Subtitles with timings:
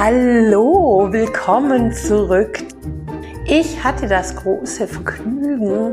[0.00, 2.60] Hallo, willkommen zurück.
[3.46, 5.92] Ich hatte das große Vergnügen,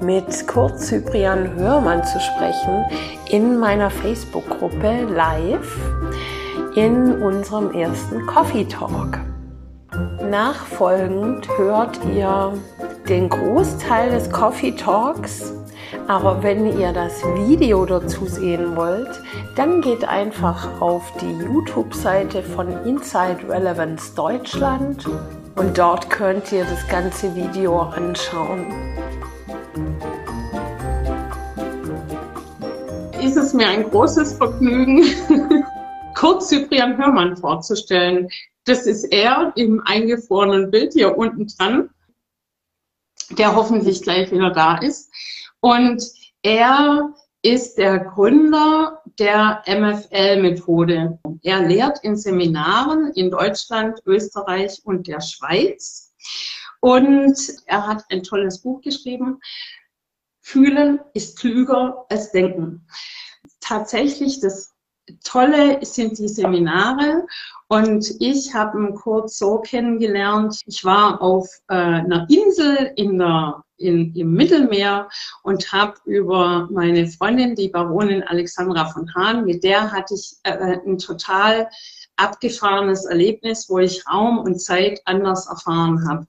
[0.00, 2.82] mit Kurt Cyprian Hörmann zu sprechen
[3.28, 5.76] in meiner Facebook-Gruppe live
[6.76, 9.20] in unserem ersten Coffee Talk.
[10.30, 12.54] Nachfolgend hört ihr
[13.06, 15.52] den Großteil des Coffee Talks
[16.08, 19.20] aber wenn ihr das Video dazu sehen wollt,
[19.56, 25.06] dann geht einfach auf die YouTube-Seite von Inside Relevance Deutschland
[25.56, 28.66] und dort könnt ihr das ganze Video anschauen.
[33.22, 35.04] Ist es mir ein großes Vergnügen,
[36.14, 38.28] Kurt Cyprian Hörmann vorzustellen.
[38.64, 41.90] Das ist er im eingefrorenen Bild hier unten dran,
[43.30, 45.10] der hoffentlich gleich wieder da ist.
[45.62, 46.02] Und
[46.42, 51.18] er ist der Gründer der MFL-Methode.
[51.42, 56.12] Er lehrt in Seminaren in Deutschland, Österreich und der Schweiz.
[56.80, 59.38] Und er hat ein tolles Buch geschrieben.
[60.40, 62.86] Fühlen ist klüger als denken.
[63.60, 64.72] Tatsächlich, das
[65.24, 67.26] Tolle sind die Seminare
[67.68, 70.60] und ich habe ihn kurz so kennengelernt.
[70.66, 75.08] Ich war auf äh, einer Insel in der, in, im Mittelmeer
[75.42, 80.78] und habe über meine Freundin, die Baronin Alexandra von Hahn, mit der hatte ich äh,
[80.86, 81.68] ein total
[82.16, 86.26] abgefahrenes Erlebnis, wo ich Raum und Zeit anders erfahren habe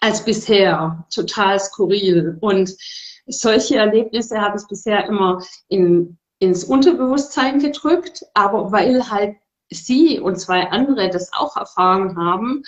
[0.00, 1.04] als bisher.
[1.12, 2.38] Total skurril.
[2.40, 2.74] Und
[3.26, 9.36] solche Erlebnisse habe ich bisher immer in, ins Unterbewusstsein gedrückt, aber weil halt
[9.70, 12.62] sie und zwei andere das auch erfahren haben,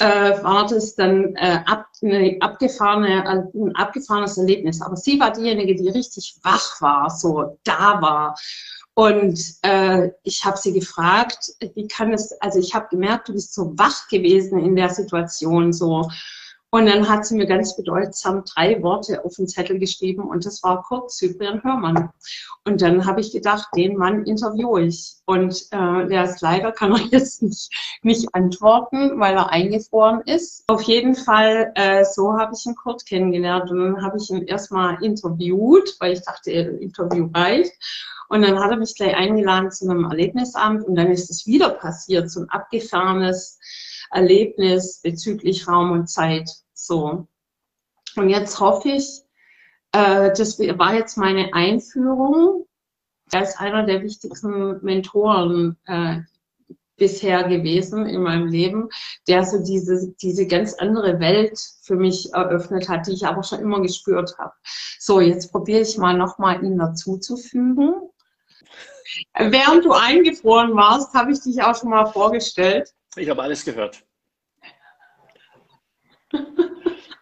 [0.00, 4.80] äh, war das dann äh, ab, eine abgefahrene, ein abgefahrenes Erlebnis.
[4.80, 8.34] Aber sie war diejenige, die richtig wach war, so da war.
[8.94, 13.54] Und äh, ich habe sie gefragt, wie kann es, also ich habe gemerkt, du bist
[13.54, 16.10] so wach gewesen in der Situation, so
[16.72, 20.62] und dann hat sie mir ganz bedeutsam drei Worte auf den Zettel geschrieben und das
[20.62, 22.10] war Kurt Cyprian Hörmann.
[22.64, 25.16] Und dann habe ich gedacht, den Mann interviewe ich.
[25.24, 27.72] Und äh, der ist leider, kann er jetzt nicht,
[28.02, 30.62] nicht antworten, weil er eingefroren ist.
[30.68, 33.70] Auf jeden Fall, äh, so habe ich ihn Kurt kennengelernt.
[33.70, 37.72] Und dann habe ich ihn erstmal interviewt, weil ich dachte, Interview reicht.
[38.28, 41.70] Und dann hat er mich gleich eingeladen zu einem Erlebnisamt und dann ist es wieder
[41.70, 43.58] passiert, so ein abgefahrenes
[44.10, 46.50] Erlebnis bezüglich Raum und Zeit.
[46.74, 47.28] So.
[48.16, 49.22] Und jetzt hoffe ich,
[49.92, 52.66] äh, das war jetzt meine Einführung.
[53.32, 56.20] Er einer der wichtigsten Mentoren äh,
[57.00, 58.88] bisher gewesen in meinem Leben,
[59.26, 63.60] der so diese, diese ganz andere Welt für mich eröffnet hat, die ich aber schon
[63.60, 64.52] immer gespürt habe.
[64.98, 67.94] So, jetzt probiere ich mal nochmal ihn dazuzufügen.
[69.36, 72.92] Während du eingefroren warst, habe ich dich auch schon mal vorgestellt.
[73.16, 74.04] Ich habe alles gehört.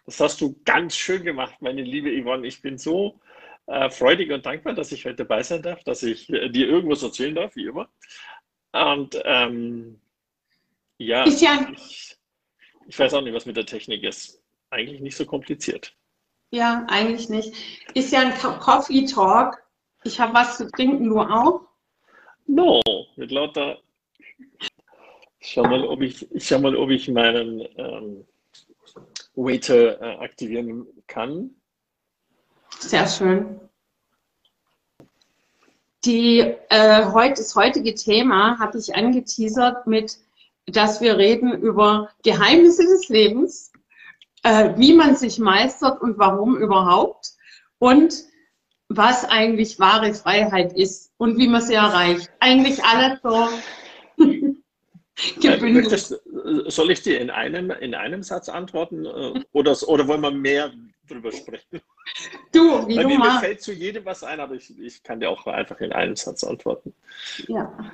[0.05, 2.47] Das hast du ganz schön gemacht, meine liebe Yvonne.
[2.47, 3.19] Ich bin so
[3.67, 7.03] äh, freudig und dankbar, dass ich heute dabei sein darf, dass ich äh, dir irgendwas
[7.03, 7.89] erzählen darf, wie immer.
[8.71, 9.99] Und ähm,
[10.97, 12.17] ja, ja ich,
[12.87, 14.41] ich weiß auch nicht, was mit der Technik ist.
[14.71, 15.95] Eigentlich nicht so kompliziert.
[16.51, 17.53] Ja, eigentlich nicht.
[17.93, 19.63] Ist ja ein Coffee Talk.
[20.03, 21.61] Ich habe was zu trinken, du auch?
[22.47, 22.81] No,
[23.15, 23.79] mit lauter
[25.39, 28.25] schau mal, ob ich, ich schau mal, ob ich meinen ähm,
[29.35, 31.51] Waiter äh, aktivieren kann.
[32.79, 33.59] Sehr schön.
[36.05, 36.39] Die,
[36.69, 40.17] äh, heute, das heutige Thema habe ich angeteasert mit,
[40.65, 43.73] dass wir reden über Geheimnisse des Lebens,
[44.43, 47.33] äh, wie man sich meistert und warum überhaupt
[47.79, 48.13] und
[48.87, 52.31] was eigentlich wahre Freiheit ist und wie man sie erreicht.
[52.39, 53.47] Eigentlich alles so
[55.61, 60.21] Möchtest, äh, soll ich dir in einem, in einem Satz antworten äh, oder, oder wollen
[60.21, 60.71] wir mehr
[61.07, 61.81] drüber sprechen?
[62.51, 65.19] Du, wie Bei du mir, mir fällt zu jedem was ein, aber ich, ich kann
[65.19, 66.93] dir auch einfach in einem Satz antworten.
[67.47, 67.91] Ja.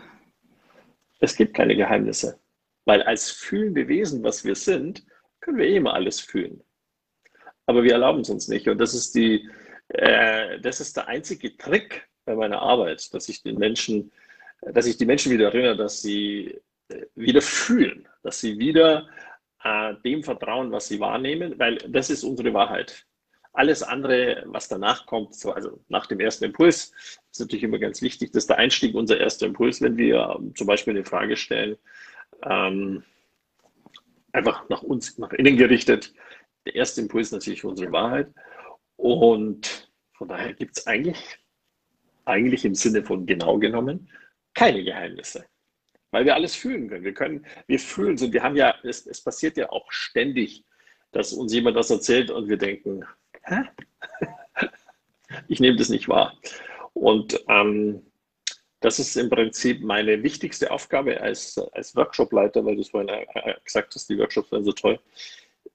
[1.19, 2.39] Es gibt keine Geheimnisse,
[2.85, 5.03] weil als fühlende Wesen, was wir sind,
[5.39, 6.63] können wir eh immer alles fühlen.
[7.65, 8.67] Aber wir erlauben es uns nicht.
[8.67, 9.49] Und das ist, die,
[9.89, 14.11] äh, das ist der einzige Trick bei meiner Arbeit, dass ich den Menschen,
[14.61, 16.59] dass ich die Menschen wieder erinnere, dass sie
[17.15, 19.07] wieder fühlen, dass sie wieder
[19.63, 23.05] äh, dem vertrauen, was sie wahrnehmen, weil das ist unsere Wahrheit.
[23.53, 26.93] Alles andere, was danach kommt, so, also nach dem ersten Impuls,
[27.31, 30.67] ist natürlich immer ganz wichtig, dass der Einstieg unser erster Impuls, wenn wir ähm, zum
[30.67, 31.77] Beispiel eine Frage stellen,
[32.43, 33.03] ähm,
[34.33, 36.13] einfach nach uns, nach innen gerichtet.
[36.65, 38.27] Der erste Impuls ist natürlich unsere Wahrheit.
[38.97, 41.39] Und von daher gibt es eigentlich,
[42.25, 44.09] eigentlich im Sinne von genau genommen,
[44.53, 45.45] keine Geheimnisse
[46.15, 47.03] weil wir alles fühlen können.
[47.03, 50.63] Wir können, wir fühlen so, wir haben ja, es, es passiert ja auch ständig,
[51.11, 53.03] dass uns jemand das erzählt und wir denken,
[53.43, 53.63] hä?
[55.49, 56.33] ich nehme das nicht wahr.
[56.93, 58.01] Und ähm,
[58.79, 63.11] das ist im Prinzip meine wichtigste Aufgabe als, als Workshopleiter, weil du es vorhin
[63.65, 64.97] gesagt hast, die Workshops sind so toll,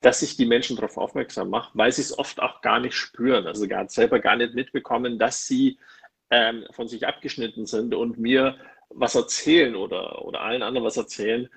[0.01, 3.47] dass ich die Menschen darauf aufmerksam mache, weil sie es oft auch gar nicht spüren,
[3.47, 5.79] also gar selber gar nicht mitbekommen, dass sie
[6.31, 8.57] ähm, von sich abgeschnitten sind und mir
[8.91, 11.49] was erzählen oder, oder allen anderen was erzählen,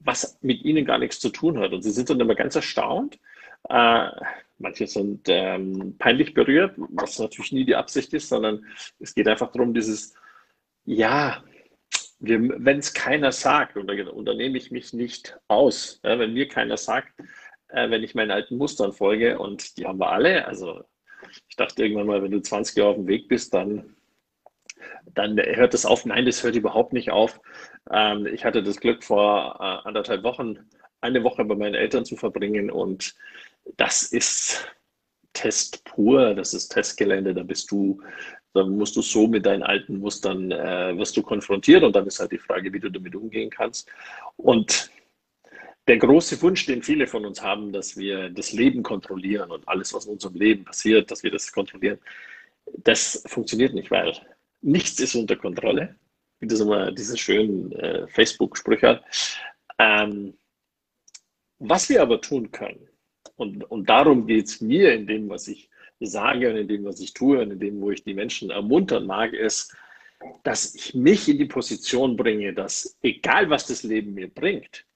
[0.00, 1.72] was mit ihnen gar nichts zu tun hat.
[1.72, 3.18] Und sie sind dann immer ganz erstaunt.
[3.68, 4.10] Äh,
[4.58, 8.64] manche sind ähm, peinlich berührt, was natürlich nie die Absicht ist, sondern
[8.98, 10.14] es geht einfach darum, dieses,
[10.84, 11.42] ja,
[12.20, 16.76] wenn es keiner sagt, und da nehme ich mich nicht aus, ja, wenn mir keiner
[16.76, 17.12] sagt,
[17.68, 20.82] äh, wenn ich meinen alten Mustern folge, und die haben wir alle, also
[21.48, 23.96] ich dachte irgendwann mal, wenn du 20 Jahre auf dem Weg bist, dann
[25.14, 26.04] dann hört es auf.
[26.04, 27.40] Nein, das hört überhaupt nicht auf.
[27.90, 30.58] Ähm, ich hatte das Glück, vor äh, anderthalb Wochen
[31.00, 33.14] eine Woche bei meinen Eltern zu verbringen und
[33.76, 34.66] das ist
[35.32, 38.02] Test pur, das ist Testgelände, da bist du,
[38.54, 42.18] da musst du so mit deinen alten Mustern, äh, wirst du konfrontiert und dann ist
[42.18, 43.88] halt die Frage, wie du damit umgehen kannst.
[44.36, 44.90] Und
[45.86, 49.94] der große Wunsch, den viele von uns haben, dass wir das Leben kontrollieren und alles,
[49.94, 51.98] was in unserem Leben passiert, dass wir das kontrollieren,
[52.78, 54.12] das funktioniert nicht, weil
[54.60, 55.96] nichts ist unter Kontrolle,
[56.40, 59.02] wie das immer diese schönen äh, Facebook-Sprüche.
[59.78, 60.36] Ähm,
[61.58, 62.88] was wir aber tun können,
[63.36, 65.70] und, und darum geht es mir in dem, was ich
[66.00, 69.06] sage und in dem, was ich tue und in dem, wo ich die Menschen ermuntern
[69.06, 69.76] mag, ist,
[70.42, 74.86] dass ich mich in die Position bringe, dass egal was das Leben mir bringt,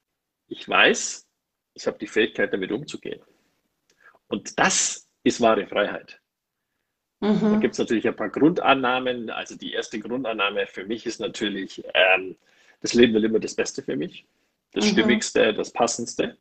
[0.49, 1.29] ich weiß,
[1.75, 3.21] ich habe die Fähigkeit, damit umzugehen.
[4.29, 6.21] Und das ist wahre Freiheit.
[7.23, 7.53] Mhm.
[7.53, 9.31] Da gibt es natürlich ein paar Grundannahmen.
[9.31, 12.35] Also die erste Grundannahme für mich ist natürlich, ähm,
[12.81, 14.27] das Leben will immer das Beste für mich,
[14.73, 14.91] das mhm.
[14.91, 16.37] Stimmigste, das Passendste.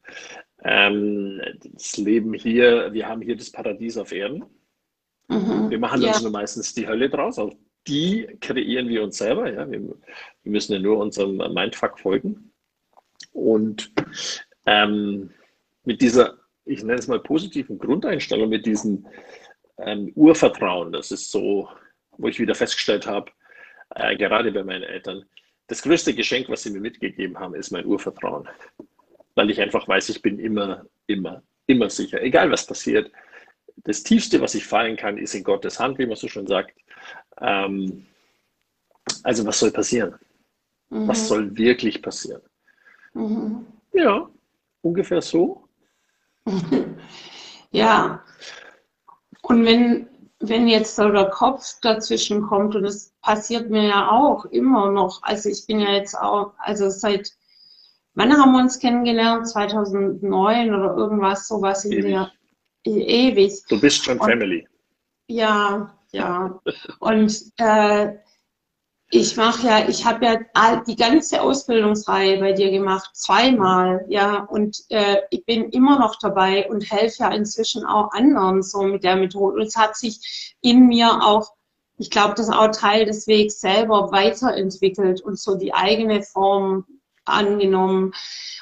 [0.63, 4.43] Ähm, das Leben hier, wir haben hier das Paradies auf Erden.
[5.27, 5.69] Mhm.
[5.69, 6.09] Wir machen ja.
[6.09, 7.37] uns nur meistens die Hölle draus.
[7.37, 7.53] Auch
[7.87, 9.53] die kreieren wir uns selber.
[9.53, 9.69] Ja?
[9.69, 12.51] Wir, wir müssen ja nur unserem Mindfuck folgen.
[13.33, 13.91] Und
[14.65, 15.29] ähm,
[15.85, 19.05] mit dieser, ich nenne es mal positiven Grundeinstellung, mit diesen
[19.85, 20.91] ähm, Urvertrauen.
[20.91, 21.69] Das ist so,
[22.17, 23.31] wo ich wieder festgestellt habe,
[23.95, 25.25] äh, gerade bei meinen Eltern,
[25.67, 28.47] das größte Geschenk, was sie mir mitgegeben haben, ist mein Urvertrauen.
[29.35, 33.11] Weil ich einfach weiß, ich bin immer, immer, immer sicher, egal was passiert.
[33.77, 36.77] Das Tiefste, was ich fallen kann, ist in Gottes Hand, wie man so schon sagt.
[37.39, 38.05] Ähm,
[39.23, 40.15] also was soll passieren?
[40.89, 41.07] Mhm.
[41.07, 42.41] Was soll wirklich passieren?
[43.13, 43.65] Mhm.
[43.93, 44.29] Ja,
[44.81, 45.67] ungefähr so.
[47.73, 48.21] Ja,
[49.41, 50.07] und wenn,
[50.39, 55.21] wenn jetzt so der Kopf dazwischen kommt, und das passiert mir ja auch immer noch,
[55.23, 57.31] also ich bin ja jetzt auch, also seit,
[58.13, 59.47] wann haben wir uns kennengelernt?
[59.47, 62.31] 2009 oder irgendwas, sowas in der,
[62.85, 63.53] ewig.
[63.69, 64.67] Du bist schon und, Family.
[65.27, 66.59] Ja, ja.
[66.99, 68.15] Und äh,
[69.13, 74.77] ich mache ja, ich habe ja die ganze Ausbildungsreihe bei dir gemacht, zweimal, ja, und
[74.87, 79.17] äh, ich bin immer noch dabei und helfe ja inzwischen auch anderen so mit der
[79.17, 79.57] Methode.
[79.57, 81.51] Und es hat sich in mir auch,
[81.97, 86.85] ich glaube, das ist auch Teil des Wegs selber weiterentwickelt und so die eigene Form
[87.25, 88.13] angenommen.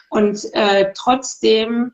[0.10, 1.94] Und äh, trotzdem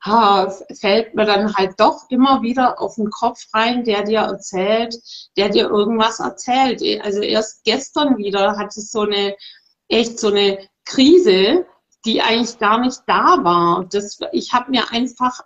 [0.00, 4.96] ha, fällt mir dann halt doch immer wieder auf den Kopf rein, der dir erzählt,
[5.36, 6.82] der dir irgendwas erzählt.
[7.02, 9.36] Also erst gestern wieder hatte es so eine,
[9.88, 11.66] echt so eine Krise,
[12.04, 13.84] die eigentlich gar nicht da war.
[13.90, 15.40] Das, ich habe mir einfach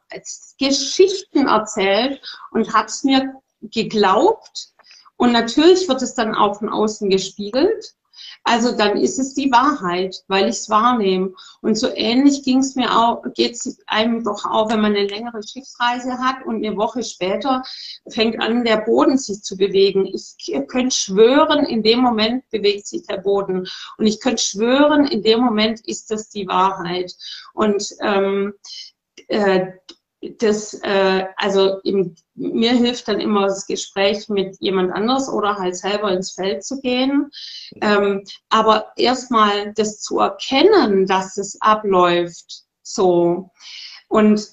[0.59, 4.69] Geschichten erzählt und habe es mir geglaubt.
[5.17, 7.95] Und natürlich wird es dann auch von außen gespiegelt.
[8.45, 11.33] Also dann ist es die Wahrheit, weil ich es wahrnehme.
[11.61, 15.07] Und so ähnlich ging es mir auch, geht es einem doch auch, wenn man eine
[15.07, 17.63] längere Schiffsreise hat und eine Woche später
[18.09, 20.07] fängt an, der Boden sich zu bewegen.
[20.07, 23.69] Ich könnte schwören, in dem Moment bewegt sich der Boden.
[23.97, 27.15] Und ich könnte schwören, in dem Moment ist das die Wahrheit.
[27.55, 28.55] Und ähm,
[29.29, 29.67] äh,
[30.39, 35.77] das, äh, also im, mir hilft dann immer das Gespräch mit jemand anders oder halt
[35.77, 37.31] selber ins Feld zu gehen.
[37.81, 43.51] Ähm, aber erstmal das zu erkennen, dass es abläuft, so.
[44.09, 44.49] Und,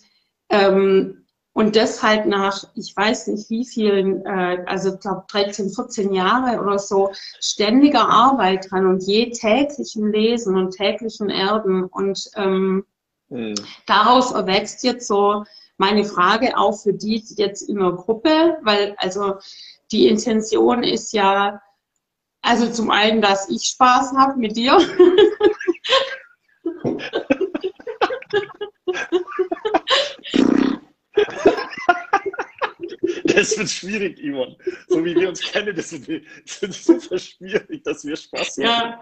[0.50, 5.70] ähm, und das halt nach, ich weiß nicht wie vielen, äh, also ich glaube 13,
[5.70, 12.32] 14 Jahre oder so, ständiger Arbeit dran und je täglichen Lesen und täglichen Erben und
[12.36, 12.86] ähm,
[13.30, 13.56] hm.
[13.86, 15.44] Daraus erwächst jetzt so
[15.78, 19.36] meine Frage auch für die jetzt in der Gruppe, weil also
[19.92, 21.62] die Intention ist ja,
[22.42, 24.78] also zum einen, dass ich Spaß habe mit dir.
[33.24, 34.56] Das wird schwierig, Ivan.
[34.88, 38.64] So wie wir uns kennen, das wird, das wird super schwierig, dass wir Spaß haben.
[38.64, 39.00] Ja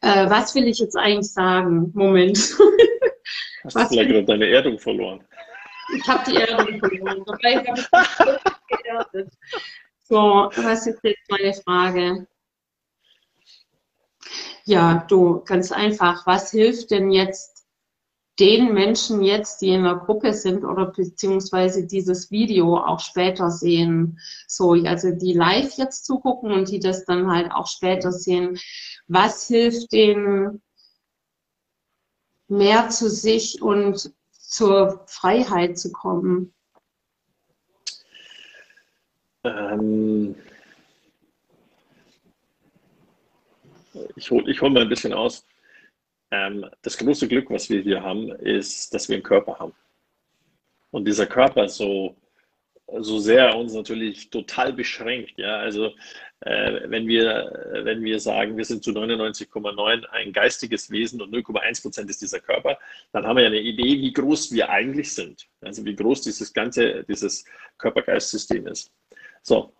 [0.00, 1.90] äh, was will ich jetzt eigentlich sagen?
[1.94, 2.38] Moment.
[3.64, 5.24] Hast was du vielleicht gerade deine Erdung verloren?
[5.94, 7.24] Ich habe die Erdung verloren.
[7.26, 9.32] Dabei habe ich geerdet.
[10.08, 12.26] So, was ist jetzt meine Frage?
[14.64, 16.26] Ja, du, ganz einfach.
[16.26, 17.59] Was hilft denn jetzt
[18.40, 24.18] den Menschen jetzt, die in der Gruppe sind oder beziehungsweise dieses Video auch später sehen?
[24.48, 28.58] So, also die live jetzt zugucken und die das dann halt auch später sehen.
[29.08, 30.62] Was hilft denen
[32.48, 36.54] mehr zu sich und zur Freiheit zu kommen?
[39.44, 40.34] Ähm,
[44.16, 45.44] ich hole ich hol mal ein bisschen aus.
[46.30, 49.74] Ähm, das große Glück, was wir hier haben, ist, dass wir einen Körper haben.
[50.90, 52.16] Und dieser Körper so,
[52.98, 55.38] so sehr uns natürlich total beschränkt.
[55.38, 55.58] Ja?
[55.58, 55.92] Also
[56.40, 61.82] äh, wenn, wir, wenn wir sagen, wir sind zu 99,9 ein geistiges Wesen und 0,1
[61.82, 62.78] Prozent ist dieser Körper,
[63.12, 65.48] dann haben wir ja eine Idee, wie groß wir eigentlich sind.
[65.60, 67.44] Also wie groß dieses ganze, dieses
[67.78, 68.92] Körper-Geist-System ist.
[69.42, 69.72] So,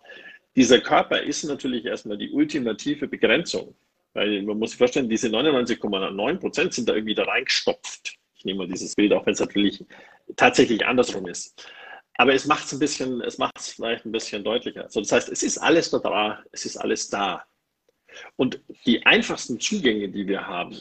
[0.55, 3.75] dieser Körper ist natürlich erstmal die ultimative Begrenzung.
[4.13, 8.17] Weil man muss sich vorstellen, diese 99,9 Prozent sind da irgendwie da reingestopft.
[8.35, 9.85] Ich nehme mal dieses Bild, auch wenn es natürlich
[10.35, 11.65] tatsächlich andersrum ist.
[12.15, 14.83] Aber es macht es ein bisschen, es macht es vielleicht ein bisschen deutlicher.
[14.83, 17.45] Also das heißt, es ist alles da, es ist alles da.
[18.35, 20.77] Und die einfachsten Zugänge, die wir haben,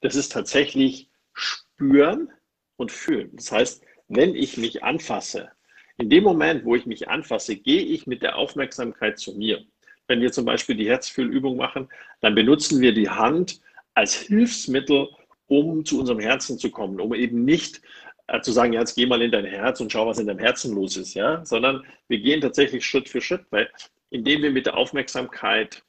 [0.00, 2.30] das ist tatsächlich spüren
[2.76, 3.30] und fühlen.
[3.34, 5.50] Das heißt, wenn ich mich anfasse,
[5.96, 9.64] in dem Moment, wo ich mich anfasse, gehe ich mit der Aufmerksamkeit zu mir.
[10.06, 11.88] Wenn wir zum Beispiel die Herzfühlübung machen,
[12.20, 13.60] dann benutzen wir die Hand
[13.94, 15.08] als Hilfsmittel,
[15.46, 17.80] um zu unserem Herzen zu kommen, um eben nicht
[18.26, 20.74] äh, zu sagen, jetzt geh mal in dein Herz und schau, was in deinem Herzen
[20.74, 23.70] los ist, ja, sondern wir gehen tatsächlich Schritt für Schritt, weil
[24.10, 25.82] indem wir mit der Aufmerksamkeit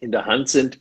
[0.00, 0.80] in der Hand sind,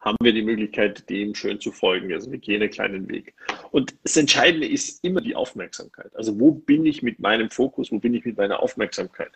[0.00, 2.12] haben wir die Möglichkeit, dem schön zu folgen.
[2.12, 3.34] Also wir gehen einen kleinen Weg.
[3.72, 6.14] Und das Entscheidende ist immer die Aufmerksamkeit.
[6.14, 9.32] Also wo bin ich mit meinem Fokus, wo bin ich mit meiner Aufmerksamkeit?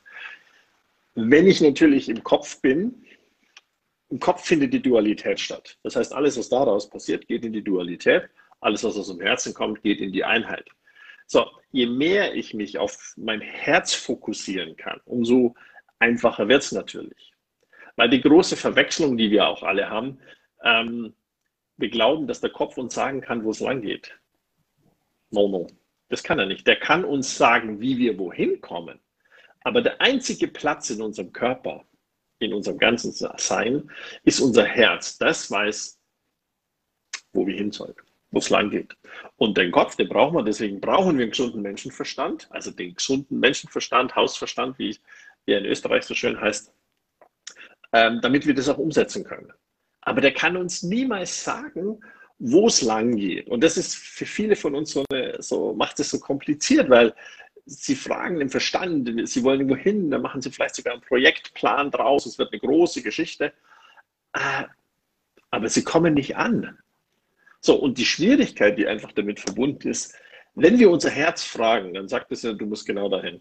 [1.14, 3.04] Wenn ich natürlich im Kopf bin,
[4.08, 5.78] im Kopf findet die Dualität statt.
[5.82, 8.28] Das heißt, alles, was daraus passiert, geht in die Dualität.
[8.60, 10.68] Alles, was aus dem Herzen kommt, geht in die Einheit.
[11.26, 15.54] So, je mehr ich mich auf mein Herz fokussieren kann, umso
[15.98, 17.32] einfacher wird es natürlich.
[17.96, 20.18] Weil die große Verwechslung, die wir auch alle haben,
[20.62, 21.14] ähm,
[21.76, 24.18] wir glauben, dass der Kopf uns sagen kann, wo es lang geht.
[25.30, 25.66] No, no.
[26.08, 26.66] Das kann er nicht.
[26.66, 29.00] Der kann uns sagen, wie wir wohin kommen.
[29.64, 31.84] Aber der einzige Platz in unserem Körper,
[32.38, 33.90] in unserem ganzen Sein,
[34.24, 35.18] ist unser Herz.
[35.18, 35.98] Das weiß,
[37.32, 37.94] wo wir hin sollen,
[38.30, 38.96] wo es lang geht.
[39.36, 43.38] Und den Kopf, den brauchen wir, deswegen brauchen wir einen gesunden Menschenverstand, also den gesunden
[43.38, 44.96] Menschenverstand, Hausverstand, wie,
[45.46, 46.72] er in Österreich so schön heißt,
[47.92, 49.52] ähm, damit wir das auch umsetzen können.
[50.00, 52.00] Aber der kann uns niemals sagen,
[52.38, 53.48] wo es lang geht.
[53.48, 57.14] Und das ist für viele von uns so, eine, so macht es so kompliziert, weil
[57.64, 61.90] sie fragen im Verstand, sie wollen irgendwo hin, dann machen sie vielleicht sogar einen Projektplan
[61.90, 63.52] draus, es wird eine große Geschichte,
[64.32, 64.64] äh,
[65.50, 66.78] aber sie kommen nicht an.
[67.60, 70.16] So, und die Schwierigkeit, die einfach damit verbunden ist,
[70.54, 73.40] wenn wir unser Herz fragen, dann sagt es ja, du musst genau dahin.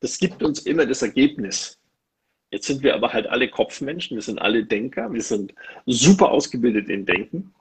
[0.00, 1.80] Das gibt uns immer das Ergebnis.
[2.50, 5.54] Jetzt sind wir aber halt alle Kopfmenschen, wir sind alle Denker, wir sind
[5.86, 7.54] super ausgebildet in Denken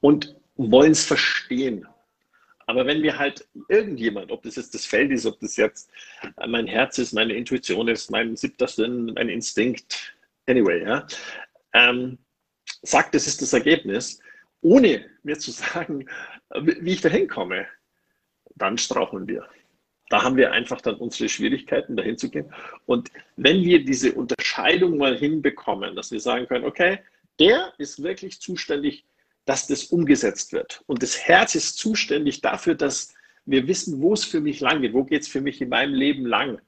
[0.00, 1.86] und wollen es verstehen.
[2.70, 5.90] Aber wenn wir halt irgendjemand, ob das jetzt das Feld ist, ob das jetzt
[6.46, 10.14] mein Herz ist, meine Intuition ist, mein siebter Sinn, mein Instinkt,
[10.46, 11.04] anyway, ja,
[11.72, 12.16] ähm,
[12.82, 14.20] sagt, das ist das Ergebnis,
[14.60, 16.08] ohne mir zu sagen,
[16.54, 17.66] wie ich da hinkomme,
[18.54, 19.48] dann straucheln wir.
[20.08, 22.54] Da haben wir einfach dann unsere Schwierigkeiten, dahin zu gehen.
[22.86, 27.00] Und wenn wir diese Unterscheidung mal hinbekommen, dass wir sagen können, okay,
[27.40, 29.04] der ist wirklich zuständig
[29.50, 30.84] dass das umgesetzt wird.
[30.86, 33.12] Und das Herz ist zuständig dafür, dass
[33.44, 35.92] wir wissen, wo es für mich lang geht, wo geht es für mich in meinem
[35.92, 36.60] Leben lang.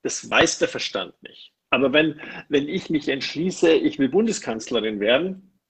[0.00, 1.52] Das weiß der Verstand nicht.
[1.68, 2.18] Aber wenn,
[2.48, 5.60] wenn ich mich entschließe, ich will Bundeskanzlerin werden,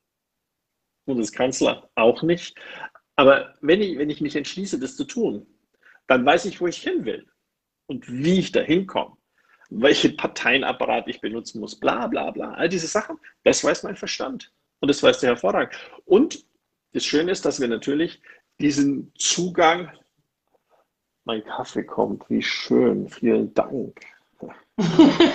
[1.07, 2.57] Bundeskanzler auch nicht,
[3.17, 5.45] aber wenn ich, wenn ich mich entschließe, das zu tun,
[6.07, 7.27] dann weiß ich, wo ich hin will
[7.87, 9.17] und wie ich da hinkomme,
[9.71, 12.53] welchen Parteienapparat ich benutzen muss, bla bla bla.
[12.53, 14.53] All diese Sachen, das weiß mein Verstand.
[14.79, 15.75] Und das weiß der hervorragend.
[16.05, 16.45] Und
[16.93, 18.21] das Schöne ist, dass wir natürlich
[18.61, 19.91] diesen Zugang,
[21.25, 24.01] mein Kaffee kommt, wie schön, vielen Dank.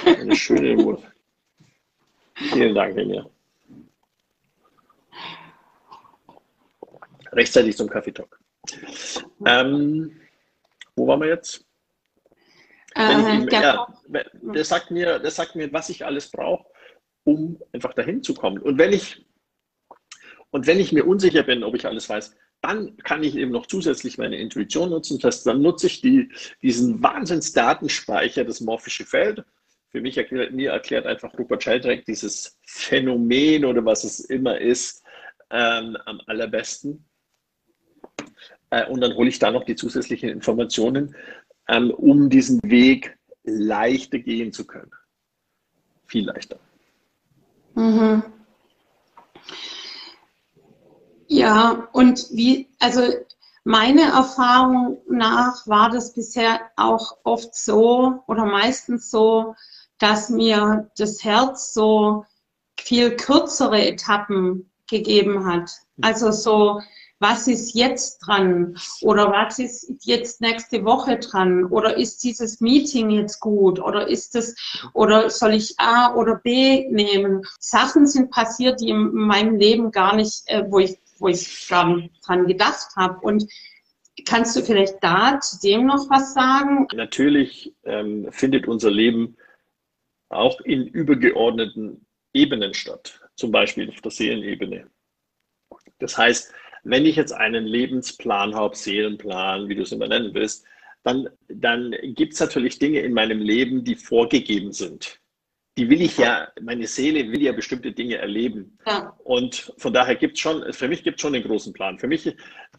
[0.06, 1.02] Eine schöne Uhr.
[2.36, 3.30] Vielen Dank, Ringe.
[7.32, 8.40] Rechtzeitig zum Kaffeetalk.
[9.46, 10.20] Ähm,
[10.96, 11.66] wo waren wir jetzt?
[12.96, 13.88] Äh, der, ja,
[14.42, 16.66] der, sagt mir, der sagt mir, was ich alles brauche,
[17.26, 18.60] um einfach dahin zu kommen.
[18.60, 19.26] Und wenn ich,
[20.56, 23.66] und wenn ich mir unsicher bin, ob ich alles weiß, dann kann ich eben noch
[23.66, 25.20] zusätzlich meine Intuition nutzen.
[25.20, 26.32] Das heißt, dann nutze ich die,
[26.62, 29.44] diesen Wahnsinnsdatenspeicher, das morphische Feld.
[29.90, 35.04] Für mich erklärt, mir erklärt einfach Rupert Sheldrake dieses Phänomen oder was es immer ist,
[35.50, 37.04] ähm, am allerbesten.
[38.70, 41.18] Äh, und dann hole ich da noch die zusätzlichen Informationen,
[41.68, 44.92] ähm, um diesen Weg leichter gehen zu können.
[46.06, 46.58] Viel leichter.
[47.76, 48.24] Mhm.
[51.28, 53.02] Ja, und wie, also
[53.64, 59.56] meine Erfahrung nach war das bisher auch oft so oder meistens so,
[59.98, 62.26] dass mir das Herz so
[62.80, 65.72] viel kürzere Etappen gegeben hat.
[66.02, 66.82] Also so,
[67.20, 68.78] was ist jetzt dran?
[69.02, 71.66] Oder was ist jetzt nächste Woche dran?
[71.66, 73.80] Oder ist dieses Meeting jetzt gut?
[73.80, 74.56] Oder ist es,
[74.94, 77.42] oder soll ich A oder B nehmen?
[77.60, 82.02] Sachen sind passiert, die in meinem Leben gar nicht, äh, wo ich wo ich gar
[82.26, 83.20] dran gedacht habe.
[83.22, 83.46] Und
[84.28, 86.88] kannst du vielleicht da zu dem noch was sagen?
[86.94, 89.38] Natürlich ähm, findet unser Leben
[90.30, 94.90] auch in übergeordneten Ebenen statt, zum Beispiel auf der Seelenebene.
[96.00, 96.54] Das heißt,
[96.84, 100.66] wenn ich jetzt einen Lebensplan habe, Seelenplan, wie du es immer nennen willst,
[101.04, 105.20] dann, dann gibt es natürlich Dinge in meinem Leben, die vorgegeben sind
[105.78, 108.78] die will ich ja, meine Seele will ja bestimmte Dinge erleben.
[108.86, 109.14] Ja.
[109.24, 112.00] Und von daher gibt es schon, für mich gibt es schon einen großen Plan.
[112.00, 112.34] Für mich,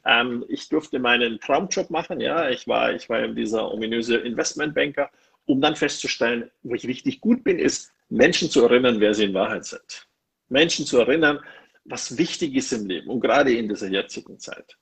[0.07, 5.11] ähm, ich durfte meinen Traumjob machen, ja, ich war, ich war dieser ominöse Investmentbanker,
[5.45, 9.35] um dann festzustellen, wo ich richtig gut bin, ist, Menschen zu erinnern, wer sie in
[9.35, 10.09] Wahrheit sind.
[10.49, 11.41] Menschen zu erinnern,
[11.85, 14.77] was wichtig ist im Leben und gerade in dieser jetzigen Zeit.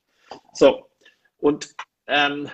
[0.52, 0.88] So,
[1.38, 1.74] und
[2.06, 2.48] ähm,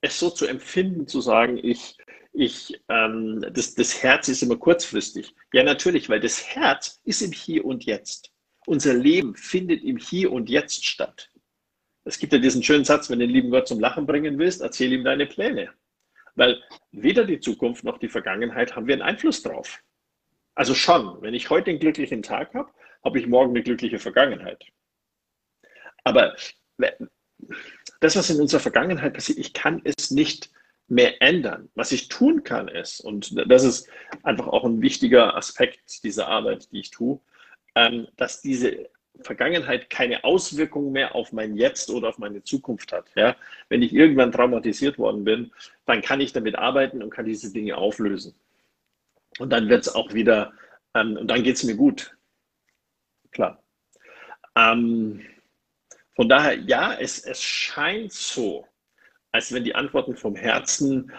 [0.00, 1.96] es so zu empfinden, zu sagen, ich,
[2.36, 5.34] ich, ähm, das, das Herz ist immer kurzfristig.
[5.52, 8.30] Ja, natürlich, weil das Herz ist im Hier und Jetzt.
[8.66, 11.30] Unser Leben findet im Hier und Jetzt statt.
[12.04, 14.60] Es gibt ja diesen schönen Satz, wenn du den lieben Gott zum Lachen bringen willst,
[14.60, 15.70] erzähl ihm deine Pläne.
[16.34, 19.82] Weil weder die Zukunft noch die Vergangenheit haben wir einen Einfluss drauf.
[20.54, 22.70] Also schon, wenn ich heute einen glücklichen Tag habe,
[23.02, 24.64] habe ich morgen eine glückliche Vergangenheit.
[26.04, 26.36] Aber
[28.00, 30.50] das, was in unserer Vergangenheit passiert, ich kann es nicht
[30.88, 31.68] mehr ändern.
[31.74, 33.88] Was ich tun kann, ist, und das ist
[34.22, 37.20] einfach auch ein wichtiger Aspekt dieser Arbeit, die ich tue,
[37.74, 38.88] ähm, dass diese
[39.20, 43.10] Vergangenheit keine Auswirkungen mehr auf mein Jetzt oder auf meine Zukunft hat.
[43.14, 43.36] Ja?
[43.68, 45.52] Wenn ich irgendwann traumatisiert worden bin,
[45.86, 48.34] dann kann ich damit arbeiten und kann diese Dinge auflösen.
[49.38, 50.52] Und dann wird es auch wieder,
[50.94, 52.16] ähm, und dann geht es mir gut.
[53.32, 53.62] Klar.
[54.54, 55.22] Ähm,
[56.14, 58.66] von daher, ja, es, es scheint so,
[59.36, 61.12] als wenn die Antworten vom Herzen,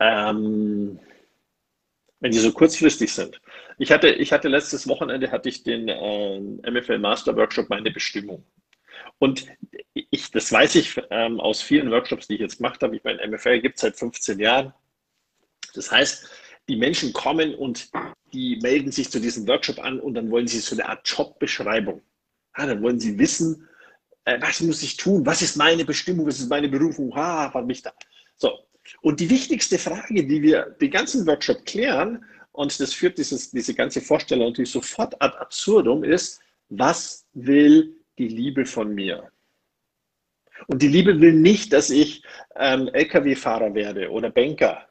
[0.00, 0.98] ähm,
[2.18, 3.40] wenn die so kurzfristig sind.
[3.78, 8.44] Ich hatte, ich hatte letztes Wochenende hatte ich den äh, MFL Master Workshop Meine Bestimmung.
[9.20, 9.46] Und
[9.94, 12.96] ich, das weiß ich ähm, aus vielen Workshops, die ich jetzt gemacht habe.
[12.96, 14.74] Ich meine, MFL gibt es seit 15 Jahren.
[15.74, 16.28] Das heißt,
[16.68, 17.88] die Menschen kommen und
[18.32, 22.02] die melden sich zu diesem Workshop an und dann wollen sie so eine Art Jobbeschreibung.
[22.58, 23.68] Ja, dann wollen sie wissen,
[24.24, 25.24] äh, was muss ich tun?
[25.26, 26.26] Was ist meine Bestimmung?
[26.26, 27.14] Was ist meine Berufung?
[27.14, 27.92] Ha, was mich da.
[28.36, 28.58] So.
[29.02, 33.74] Und die wichtigste Frage, die wir den ganzen Workshop klären, und das führt dieses, diese
[33.74, 39.30] ganze Vorstellung natürlich sofort ad absurdum, ist, was will die Liebe von mir?
[40.66, 42.22] Und die Liebe will nicht, dass ich
[42.56, 44.88] ähm, Lkw-Fahrer werde oder Banker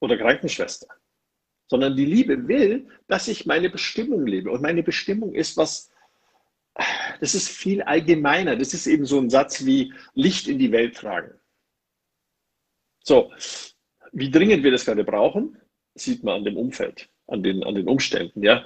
[0.00, 0.88] oder Krankenschwester,
[1.68, 4.50] sondern die Liebe will, dass ich meine Bestimmung lebe.
[4.50, 5.89] Und meine Bestimmung ist was
[7.20, 8.56] das ist viel allgemeiner.
[8.56, 11.32] Das ist eben so ein Satz wie Licht in die Welt tragen.
[13.02, 13.32] So,
[14.12, 15.56] wie dringend wir das gerade brauchen,
[15.94, 18.42] sieht man an dem Umfeld, an den, an den Umständen.
[18.42, 18.64] Ja.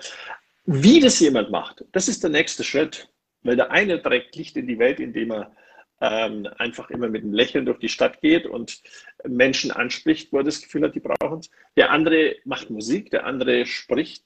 [0.65, 3.09] Wie das jemand macht, das ist der nächste Schritt.
[3.43, 5.55] Weil der eine trägt Licht in die Welt, indem er
[6.01, 8.81] ähm, einfach immer mit einem Lächeln durch die Stadt geht und
[9.27, 11.51] Menschen anspricht, wo er das Gefühl hat, die brauchen es.
[11.77, 14.25] Der andere macht Musik, der andere spricht.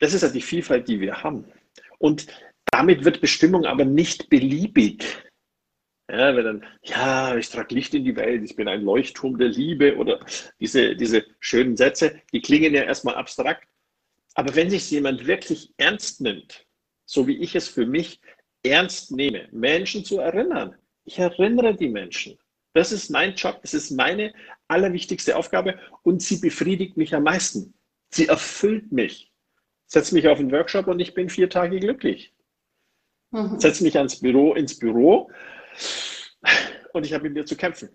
[0.00, 1.44] Das ist ja die Vielfalt, die wir haben.
[1.98, 2.26] Und
[2.74, 5.04] damit wird Bestimmung aber nicht beliebig.
[6.10, 9.46] Ja, wenn dann, ja, ich trage Licht in die Welt, ich bin ein Leuchtturm der
[9.46, 10.18] Liebe oder
[10.58, 13.68] diese, diese schönen Sätze, die klingen ja erstmal abstrakt.
[14.34, 16.66] Aber wenn sich jemand wirklich ernst nimmt,
[17.06, 18.20] so wie ich es für mich
[18.64, 22.36] ernst nehme, Menschen zu erinnern, ich erinnere die Menschen.
[22.72, 24.34] Das ist mein Job, das ist meine
[24.66, 27.72] allerwichtigste Aufgabe und sie befriedigt mich am meisten.
[28.10, 29.30] Sie erfüllt mich.
[29.86, 32.33] Setzt mich auf einen Workshop und ich bin vier Tage glücklich.
[33.34, 33.58] Mhm.
[33.58, 35.28] Setze mich ans Büro, ins Büro
[36.92, 37.88] und ich habe mit mir zu kämpfen,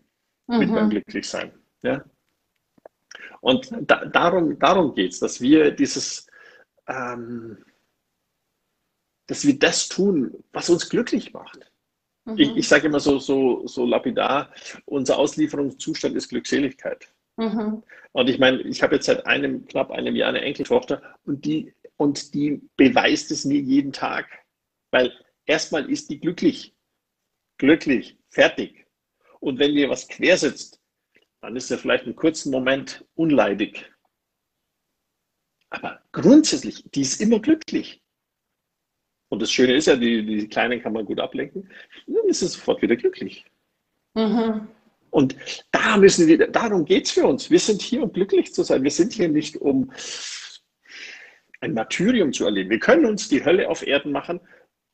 [0.48, 0.60] mhm.
[0.60, 1.54] mit meinem Glücklichsein.
[1.82, 2.04] Ja?
[3.40, 6.28] Und da, darum, darum geht es, dass wir dieses,
[6.88, 7.64] ähm,
[9.28, 11.72] dass wir das tun, was uns glücklich macht.
[12.26, 12.38] Mhm.
[12.38, 17.08] Ich, ich sage immer so, so, so lapidar, unser Auslieferungszustand ist Glückseligkeit.
[17.38, 17.82] Mhm.
[18.12, 21.74] Und ich meine, ich habe jetzt seit einem, knapp einem Jahr eine Enkeltochter und die,
[21.96, 24.28] und die beweist es mir jeden Tag.
[24.92, 25.14] Weil
[25.50, 26.76] erstmal ist die glücklich.
[27.58, 28.86] Glücklich, fertig.
[29.40, 30.80] Und wenn mir was quersetzt,
[31.42, 33.92] dann ist er vielleicht einen kurzen Moment unleidig.
[35.70, 38.02] Aber grundsätzlich, die ist immer glücklich.
[39.30, 41.70] Und das Schöne ist ja, die, die Kleinen kann man gut ablenken.
[42.08, 43.46] Dann ist es sofort wieder glücklich.
[44.16, 44.68] Mhm.
[45.12, 45.36] Und
[45.72, 47.50] da müssen wir, darum geht es für uns.
[47.50, 48.84] Wir sind hier, um glücklich zu sein.
[48.84, 49.92] Wir sind hier nicht, um
[51.62, 52.70] ein Martyrium zu erleben.
[52.70, 54.40] Wir können uns die Hölle auf Erden machen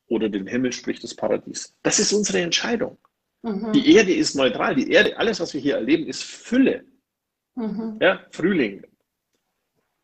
[0.08, 1.76] oder den Himmel, sprich das Paradies.
[1.84, 2.98] Das ist unsere Entscheidung.
[3.41, 3.72] Mhm.
[3.74, 4.76] Die Erde ist neutral.
[4.76, 6.84] Die Erde, alles, was wir hier erleben, ist Fülle.
[7.56, 7.98] Mhm.
[8.02, 8.84] Ja, Frühling.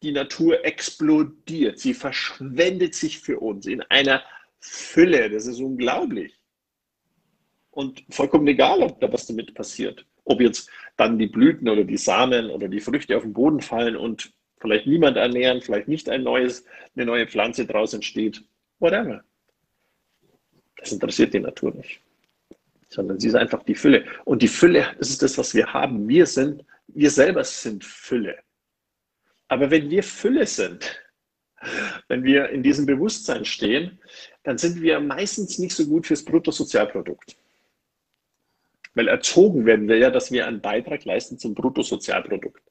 [0.03, 1.79] Die Natur explodiert.
[1.79, 4.23] Sie verschwendet sich für uns in einer
[4.59, 5.29] Fülle.
[5.29, 6.39] Das ist unglaublich.
[7.71, 10.05] Und vollkommen egal, ob da was damit passiert.
[10.23, 13.95] Ob jetzt dann die Blüten oder die Samen oder die Früchte auf den Boden fallen
[13.95, 18.43] und vielleicht niemand ernähren, vielleicht nicht ein neues, eine neue Pflanze draus entsteht.
[18.79, 19.23] Whatever.
[20.77, 22.01] Das interessiert die Natur nicht.
[22.89, 24.05] Sondern sie ist einfach die Fülle.
[24.25, 26.07] Und die Fülle, das ist das, was wir haben.
[26.07, 28.37] Wir sind, wir selber sind Fülle.
[29.47, 31.01] Aber wenn wir Fülle sind,
[32.07, 33.99] wenn wir in diesem Bewusstsein stehen,
[34.43, 37.37] dann sind wir meistens nicht so gut fürs Bruttosozialprodukt.
[38.93, 42.61] Weil erzogen werden wir ja, dass wir einen Beitrag leisten zum Bruttosozialprodukt.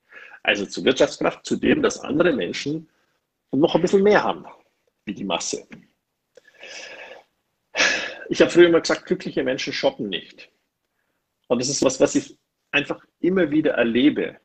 [0.42, 2.88] Also zur Wirtschaftskraft, zu dem, dass andere Menschen
[3.52, 4.44] noch ein bisschen mehr haben,
[5.04, 5.66] wie die Masse.
[8.28, 10.50] Ich habe früher immer gesagt, glückliche Menschen shoppen nicht.
[11.48, 12.38] Und das ist was, was ich
[12.70, 14.38] einfach immer wieder erlebe.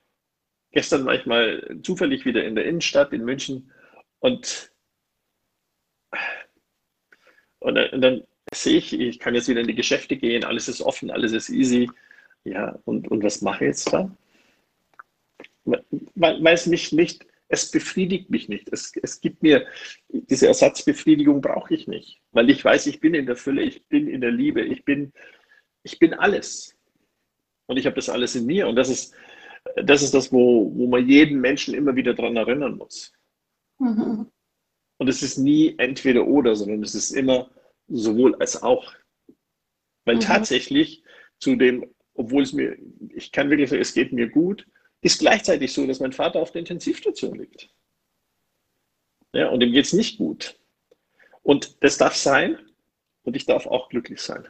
[0.71, 3.71] Gestern war ich mal zufällig wieder in der Innenstadt in München
[4.19, 4.71] und,
[7.59, 10.81] und, und dann sehe ich, ich kann jetzt wieder in die Geschäfte gehen, alles ist
[10.81, 11.89] offen, alles ist easy.
[12.43, 14.15] Ja, und, und was mache ich jetzt da?
[15.63, 15.83] Weil,
[16.43, 18.69] weil es mich nicht, es befriedigt mich nicht.
[18.71, 19.67] Es, es gibt mir,
[20.09, 24.07] diese Ersatzbefriedigung brauche ich nicht, weil ich weiß, ich bin in der Fülle, ich bin
[24.07, 25.13] in der Liebe, ich bin,
[25.83, 26.75] ich bin alles.
[27.67, 28.67] Und ich habe das alles in mir.
[28.67, 29.15] Und das ist
[29.75, 33.11] das, ist das wo, wo man jeden Menschen immer wieder daran erinnern muss.
[33.79, 34.31] Mhm.
[34.97, 37.49] Und es ist nie entweder oder, sondern es ist immer
[37.87, 38.93] sowohl als auch.
[40.05, 40.21] Weil mhm.
[40.21, 41.03] tatsächlich
[41.39, 42.77] zu dem, obwohl es mir,
[43.13, 44.67] ich kann wirklich sagen, es geht mir gut,
[45.01, 47.69] ist gleichzeitig so, dass mein Vater auf der Intensivstation liegt.
[49.33, 50.57] Ja, und ihm geht es nicht gut.
[51.43, 52.57] Und das darf sein
[53.23, 54.47] und ich darf auch glücklich sein.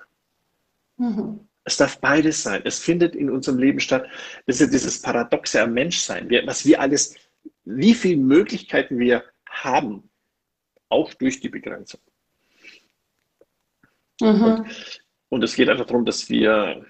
[0.98, 1.48] Mhm.
[1.64, 2.62] Es darf beides sein.
[2.64, 4.08] Es findet in unserem Leben statt.
[4.46, 6.30] Das ist ja dieses Paradoxe am Menschsein.
[6.46, 7.16] Was wir alles,
[7.64, 10.10] wie viele Möglichkeiten wir haben,
[10.90, 12.00] auch durch die Begrenzung.
[14.22, 14.44] Mhm.
[14.44, 16.86] Und, und, es geht einfach darum, dass wir,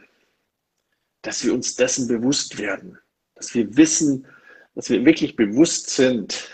[1.22, 3.00] dass wir uns dessen bewusst werden,
[3.36, 4.26] dass wir wissen,
[4.74, 6.50] dass wir wirklich bewusst sind,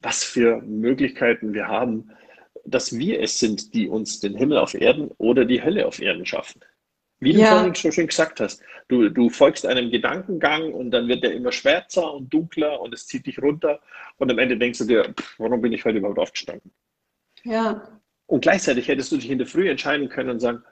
[0.00, 2.10] was für Möglichkeiten wir haben,
[2.64, 6.26] dass wir es sind, die uns den Himmel auf Erden oder die Hölle auf Erden
[6.26, 6.60] schaffen.
[7.18, 7.46] Wie du ja.
[7.46, 11.52] vorhin schon schön gesagt hast, du, du folgst einem Gedankengang und dann wird der immer
[11.52, 13.80] schwärzer und dunkler und es zieht dich runter
[14.18, 16.72] und am Ende denkst du dir, pff, warum bin ich heute überhaupt aufgestanden?
[17.44, 18.00] Ja.
[18.26, 20.62] Und gleichzeitig hättest du dich in der Früh entscheiden können und sagen,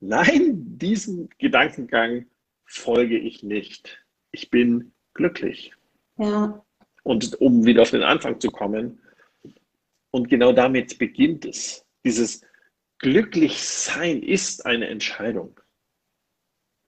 [0.00, 2.26] nein, diesem Gedankengang
[2.64, 4.01] folge ich nicht.
[4.32, 5.72] Ich bin glücklich.
[6.18, 6.64] Ja.
[7.04, 9.00] Und um wieder auf den Anfang zu kommen,
[10.12, 11.84] und genau damit beginnt es.
[12.04, 12.42] Dieses
[12.98, 15.58] Glücklichsein ist eine Entscheidung.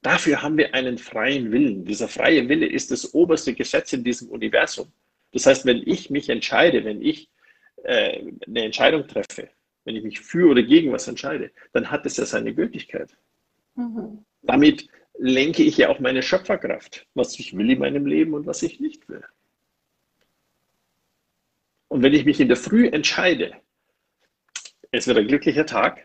[0.03, 1.87] Dafür haben wir einen freien Willen.
[1.87, 4.93] Dieser freie Wille ist das oberste Gesetz in diesem Universum.
[5.33, 7.31] Das heißt, wenn ich mich entscheide, wenn ich
[7.83, 9.49] äh, eine Entscheidung treffe,
[9.85, 13.17] wenn ich mich für oder gegen was entscheide, dann hat es ja seine Gültigkeit.
[13.75, 14.25] Mhm.
[14.43, 14.87] Damit
[15.19, 18.81] lenke ich ja auch meine Schöpferkraft, was ich will in meinem Leben und was ich
[18.81, 19.25] nicht will.
[21.89, 23.55] Und wenn ich mich in der Früh entscheide,
[24.91, 26.05] es wird ein glücklicher Tag,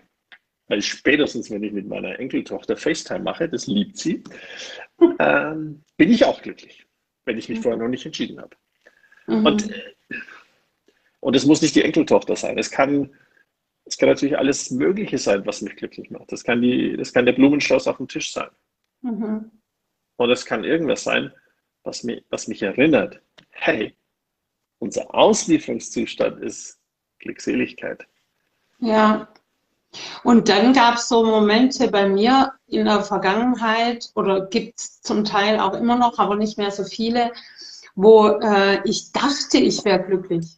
[0.68, 4.24] weil spätestens, wenn ich mit meiner Enkeltochter FaceTime mache, das liebt sie,
[5.20, 6.86] ähm, bin ich auch glücklich,
[7.26, 7.64] wenn ich mich mhm.
[7.64, 8.56] vorher noch nicht entschieden habe.
[9.26, 9.46] Mhm.
[9.46, 9.70] Und,
[11.22, 12.58] und es muss nicht die Enkeltochter sein.
[12.60, 13.12] Es kann,
[13.86, 16.32] es kann natürlich alles Mögliche sein, was mich glücklich macht.
[16.32, 18.50] Das kann, die, das kann der Blumenstrauß auf dem Tisch sein.
[19.02, 19.52] Mhm.
[20.18, 21.34] Und es kann irgendwas sein,
[21.84, 23.96] was mich, was mich erinnert, hey,
[24.80, 26.80] unser Auslieferungszustand ist
[27.20, 28.06] Glückseligkeit.
[28.80, 29.28] Ja,
[30.24, 35.24] und dann gab es so Momente bei mir in der Vergangenheit oder gibt es zum
[35.24, 37.32] Teil auch immer noch, aber nicht mehr so viele,
[37.96, 40.58] wo äh, ich dachte, ich wäre glücklich,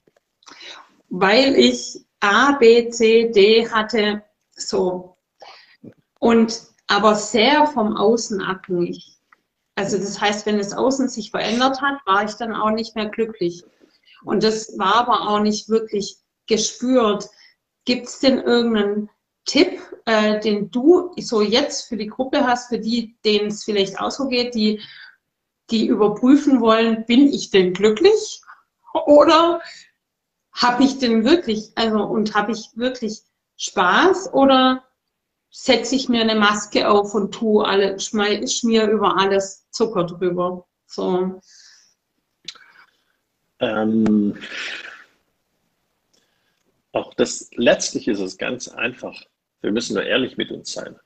[1.10, 4.24] weil ich A, B, C, D hatte,
[4.56, 5.18] so.
[6.20, 9.18] Und aber sehr vom Außen abhängig.
[9.76, 13.08] Also das heißt, wenn das Außen sich verändert hat, war ich dann auch nicht mehr
[13.08, 13.64] glücklich.
[14.26, 17.30] Und das war aber auch nicht wirklich gespürt.
[17.86, 19.10] Gibt es denn irgendeinen
[19.46, 24.02] Tipp, äh, den du so jetzt für die Gruppe hast, für die, denen es vielleicht
[24.02, 24.82] auch so geht, die,
[25.70, 28.42] die überprüfen wollen, bin ich denn glücklich?
[29.06, 29.62] Oder
[30.52, 33.22] habe ich denn wirklich, also und habe ich wirklich
[33.56, 34.84] Spaß oder
[35.52, 40.66] setze ich mir eine Maske auf und tue alle, schmier über alles Zucker drüber?
[40.88, 41.42] So.
[43.60, 44.38] Ähm,
[46.94, 49.24] auch das letztlich ist es ganz einfach.
[49.62, 50.98] Wir müssen nur ehrlich mit uns sein.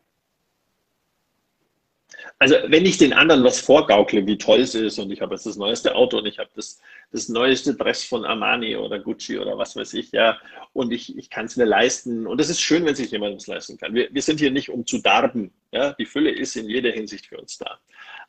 [2.37, 5.45] Also wenn ich den anderen was vorgaukle, wie toll es ist und ich habe jetzt
[5.45, 9.57] das neueste Auto und ich habe das, das neueste Dress von Armani oder Gucci oder
[9.57, 10.37] was weiß ich, ja,
[10.73, 13.47] und ich, ich kann es mir leisten und es ist schön, wenn sich jemand es
[13.47, 13.93] leisten kann.
[13.93, 15.53] Wir, wir sind hier nicht, um zu darben.
[15.71, 15.93] Ja?
[15.93, 17.79] Die Fülle ist in jeder Hinsicht für uns da.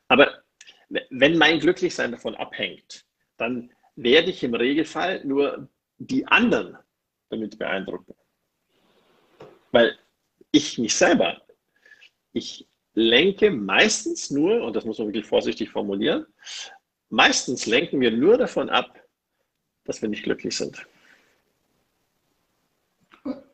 [0.06, 0.42] Aber
[1.10, 3.04] wenn mein Glücklichsein davon abhängt,
[3.38, 6.76] dann werde ich im Regelfall nur die anderen
[7.28, 8.14] damit beeindrucken.
[9.72, 9.98] Weil
[10.52, 11.42] ich mich selber,
[12.32, 16.26] ich lenke meistens nur, und das muss man wirklich vorsichtig formulieren,
[17.10, 18.98] meistens lenken wir nur davon ab,
[19.84, 20.86] dass wir nicht glücklich sind.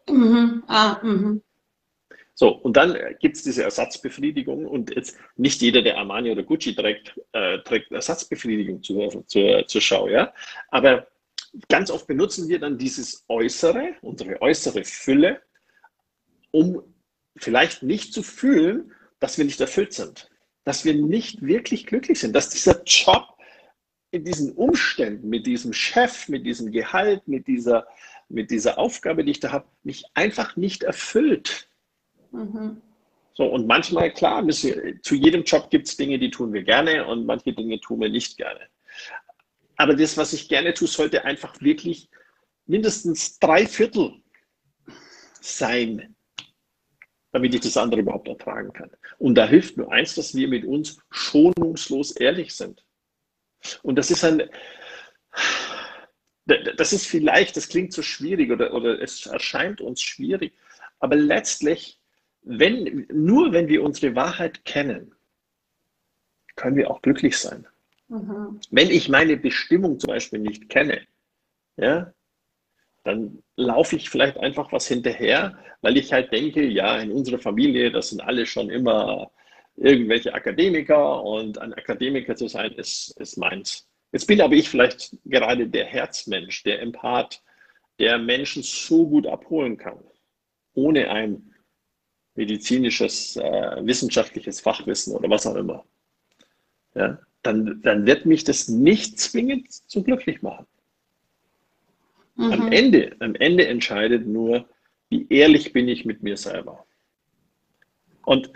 [0.09, 0.63] Mhm.
[0.69, 1.43] Ah, mhm.
[2.35, 6.75] So, und dann gibt es diese Ersatzbefriedigung und jetzt nicht jeder, der Armani oder Gucci
[6.75, 10.33] trägt, äh, trägt Ersatzbefriedigung zur, zur, zur Schau, ja.
[10.69, 11.09] Aber
[11.69, 15.43] ganz oft benutzen wir dann dieses Äußere, unsere äußere Fülle,
[16.53, 16.83] um
[17.37, 20.29] vielleicht nicht zu fühlen, dass wir nicht erfüllt sind,
[20.65, 23.29] dass wir nicht wirklich glücklich sind, dass dieser Job
[24.11, 27.87] in diesen Umständen, mit diesem Chef, mit diesem Gehalt, mit dieser,
[28.29, 31.69] mit dieser Aufgabe, die ich da habe, mich einfach nicht erfüllt.
[32.33, 32.83] Mhm.
[33.35, 37.25] So, und manchmal, klar, zu jedem Job gibt es Dinge, die tun wir gerne und
[37.25, 38.69] manche Dinge tun wir nicht gerne.
[39.77, 42.11] Aber das, was ich gerne tue, sollte einfach wirklich
[42.67, 44.21] mindestens drei Viertel
[45.41, 46.17] sein,
[47.33, 48.91] damit ich das andere überhaupt ertragen kann.
[49.19, 52.85] Und da hilft nur eins, dass wir mit uns schonungslos ehrlich sind.
[53.83, 54.43] Und das ist ein,
[56.77, 60.53] das ist vielleicht, das klingt so schwierig oder, oder es erscheint uns schwierig,
[60.99, 61.99] aber letztlich,
[62.43, 65.15] wenn, nur wenn wir unsere Wahrheit kennen,
[66.55, 67.67] können wir auch glücklich sein.
[68.09, 68.61] Mhm.
[68.71, 71.01] Wenn ich meine Bestimmung zum Beispiel nicht kenne,
[71.77, 72.13] ja,
[73.05, 77.91] dann laufe ich vielleicht einfach was hinterher, weil ich halt denke, ja, in unserer Familie,
[77.91, 79.31] das sind alle schon immer
[79.77, 83.89] irgendwelche Akademiker und ein Akademiker zu sein, ist, ist meins.
[84.13, 87.43] Jetzt bin aber ich vielleicht gerade der Herzmensch, der Empath,
[87.99, 89.99] der Menschen so gut abholen kann,
[90.75, 91.55] ohne ein
[92.35, 95.85] medizinisches, äh, wissenschaftliches Fachwissen oder was auch immer.
[96.95, 100.67] Ja, dann, dann wird mich das nicht zwingend zu glücklich machen.
[102.43, 102.53] Mhm.
[102.53, 104.69] Am, Ende, am Ende entscheidet nur,
[105.11, 106.85] wie ehrlich bin ich mit mir selber.
[108.25, 108.51] Und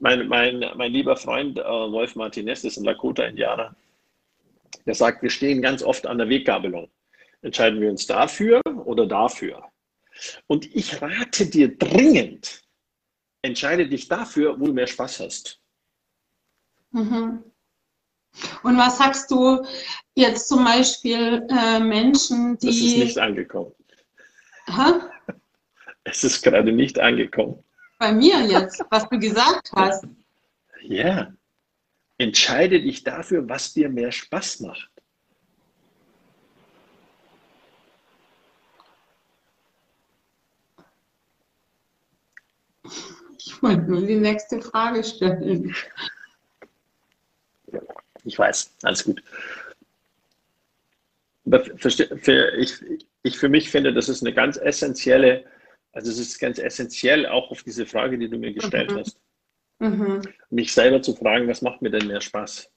[0.00, 3.74] mein, mein, mein lieber Freund äh, Wolf Martinez ist ein Lakota-Indianer.
[4.86, 6.90] Der sagt, wir stehen ganz oft an der Weggabelung.
[7.42, 9.64] Entscheiden wir uns dafür oder dafür?
[10.46, 12.62] Und ich rate dir dringend,
[13.42, 15.60] entscheide dich dafür, wo du mehr Spaß hast.
[16.90, 17.44] Mhm.
[18.62, 19.64] Und was sagst du
[20.14, 22.66] jetzt zum Beispiel äh, Menschen, die.
[22.66, 23.72] Das ist nicht angekommen.
[24.66, 25.34] Hä?
[26.04, 27.62] Es ist gerade nicht angekommen.
[27.98, 30.06] Bei mir jetzt, was du gesagt hast.
[30.82, 31.32] Ja.
[32.18, 34.90] Entscheide dich dafür, was dir mehr Spaß macht.
[43.38, 45.74] Ich wollte nur die nächste Frage stellen.
[48.24, 49.22] Ich weiß, alles gut.
[51.76, 52.74] Für, für, ich,
[53.22, 55.44] ich für mich finde, das ist eine ganz essentielle,
[55.92, 58.98] also es ist ganz essentiell auch auf diese Frage, die du mir gestellt mhm.
[58.98, 59.20] hast.
[59.80, 60.22] Mhm.
[60.50, 62.70] Mich selber zu fragen, was macht mir denn mehr Spaß?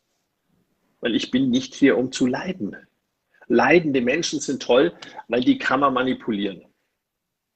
[1.02, 2.76] Weil ich bin nicht hier, um zu leiden.
[3.48, 4.94] Leidende Menschen sind toll,
[5.28, 6.64] weil die kann man manipulieren.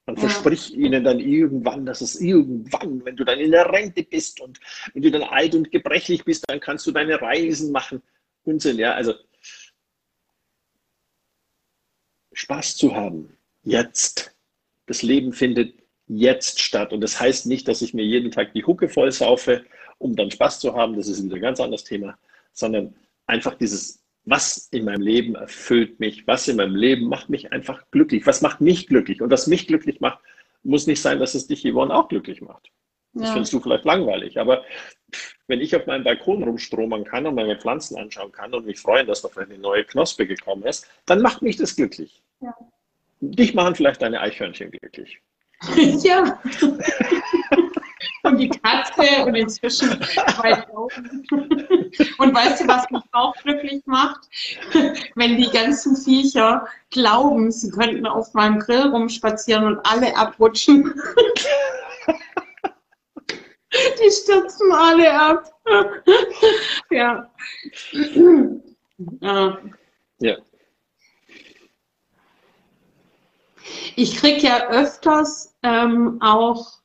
[0.08, 0.22] Man ja.
[0.22, 4.58] verspricht ihnen dann irgendwann, dass es irgendwann, wenn du dann in der Rente bist und
[4.94, 8.02] wenn du dann alt und gebrechlich bist, dann kannst du deine Reisen machen.
[8.46, 8.94] Unsinn, ja.
[8.94, 9.14] Also
[12.32, 14.34] Spaß zu haben, jetzt.
[14.86, 15.74] Das Leben findet
[16.08, 16.94] jetzt statt.
[16.94, 19.66] Und das heißt nicht, dass ich mir jeden Tag die Hucke voll saufe,
[19.98, 20.96] um dann Spaß zu haben.
[20.96, 22.18] Das ist wieder ein ganz anderes Thema.
[22.54, 27.54] Sondern einfach dieses was in meinem Leben erfüllt mich, was in meinem Leben macht mich
[27.54, 29.22] einfach glücklich, was macht mich glücklich.
[29.22, 30.20] Und was mich glücklich macht,
[30.64, 32.70] muss nicht sein, dass es dich, Yvonne, auch glücklich macht.
[33.14, 33.34] Das ja.
[33.34, 34.38] findest du vielleicht langweilig.
[34.38, 34.66] Aber
[35.48, 39.08] wenn ich auf meinem Balkon rumstromern kann und meine Pflanzen anschauen kann und mich freuen,
[39.08, 42.22] dass da vielleicht eine neue Knospe gekommen ist, dann macht mich das glücklich.
[42.42, 42.54] Ja.
[43.22, 45.22] Dich machen vielleicht deine Eichhörnchen glücklich.
[46.04, 46.40] ja.
[48.24, 51.24] und die Katze und inzwischen zwei Augen.
[52.18, 54.28] Und weißt du, was mich auch glücklich macht?
[55.16, 60.94] Wenn die ganzen Viecher glauben, sie könnten auf meinem Grill rumspazieren und alle abrutschen.
[63.74, 65.52] Die stürzen alle ab.
[66.90, 67.30] ja.
[69.20, 69.58] ja.
[70.20, 70.38] Ja.
[74.00, 76.82] Ich kriege ja öfters ähm, auch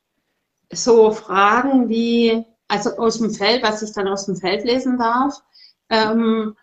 [0.72, 5.42] so Fragen wie, also aus dem Feld, was ich dann aus dem Feld lesen darf,
[5.90, 6.57] ähm,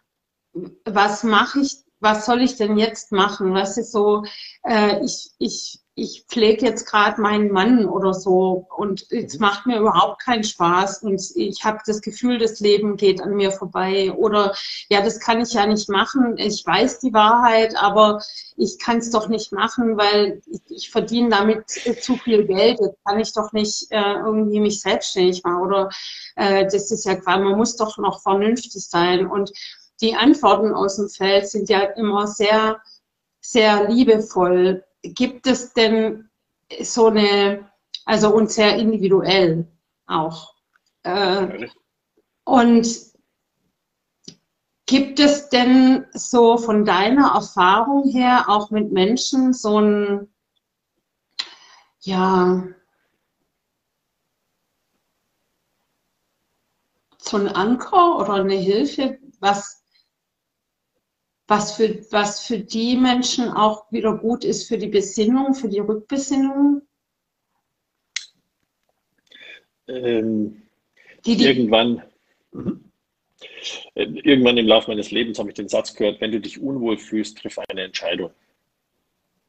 [0.85, 3.53] was mache ich, was soll ich denn jetzt machen?
[3.53, 4.23] Was ist so,
[4.63, 9.41] äh, ich, ich ich pflege jetzt gerade meinen Mann oder so und es mhm.
[9.41, 13.51] macht mir überhaupt keinen Spaß und ich habe das Gefühl, das Leben geht an mir
[13.51, 14.53] vorbei oder
[14.89, 16.37] ja, das kann ich ja nicht machen.
[16.37, 18.21] Ich weiß die Wahrheit, aber
[18.57, 22.79] ich kann es doch nicht machen, weil ich, ich verdiene damit zu viel Geld.
[22.79, 25.89] Jetzt kann ich doch nicht äh, irgendwie mich selbstständig machen oder
[26.35, 29.51] äh, das ist ja klar, man muss doch noch vernünftig sein und
[30.01, 32.81] die Antworten aus dem Feld sind ja immer sehr,
[33.41, 36.29] sehr liebevoll gibt es denn
[36.81, 37.71] so eine,
[38.05, 39.67] also und sehr individuell
[40.07, 40.55] auch.
[41.03, 41.67] Äh,
[42.43, 42.87] und
[44.85, 50.33] gibt es denn so von deiner Erfahrung her auch mit Menschen so ein,
[52.01, 52.63] ja,
[57.19, 59.78] so ein Anker oder eine Hilfe, was
[61.49, 65.79] was für, was für die Menschen auch wieder gut ist für die Besinnung, für die
[65.79, 66.83] Rückbesinnung?
[69.87, 70.61] Ähm,
[71.25, 72.03] die, die irgendwann,
[72.51, 72.91] mhm.
[73.95, 77.39] irgendwann im Laufe meines Lebens habe ich den Satz gehört, wenn du dich unwohl fühlst,
[77.39, 78.29] triff eine Entscheidung.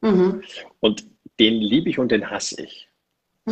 [0.01, 0.41] Mhm.
[0.79, 1.05] Und
[1.39, 2.89] den liebe ich und den hasse ich.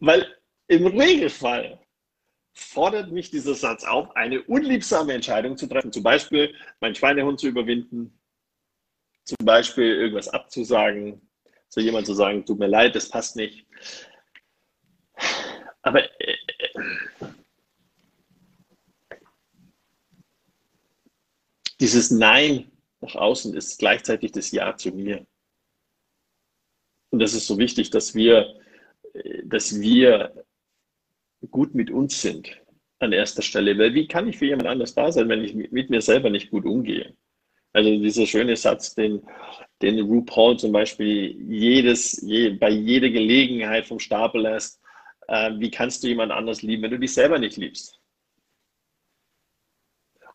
[0.00, 0.26] Weil
[0.68, 1.78] im Regelfall
[2.54, 5.92] fordert mich dieser Satz auf, eine unliebsame Entscheidung zu treffen.
[5.92, 8.18] Zum Beispiel meinen Schweinehund zu überwinden,
[9.24, 11.28] zum Beispiel irgendwas abzusagen,
[11.68, 13.66] zu jemand zu sagen, tut mir leid, das passt nicht.
[15.82, 16.36] Aber äh,
[21.80, 25.26] dieses Nein nach außen ist gleichzeitig das Ja zu mir.
[27.10, 28.60] Und das ist so wichtig, dass wir,
[29.12, 30.44] äh, dass wir
[31.50, 32.60] gut mit uns sind
[32.98, 33.78] an erster Stelle.
[33.78, 36.50] Weil wie kann ich für jemand anders da sein, wenn ich mit mir selber nicht
[36.50, 37.14] gut umgehe?
[37.72, 39.20] Also dieser schöne Satz, den,
[39.82, 44.80] den RuPaul zum Beispiel jedes, je, bei jeder Gelegenheit vom Stapel lässt,
[45.26, 48.00] äh, wie kannst du jemand anders lieben, wenn du dich selber nicht liebst?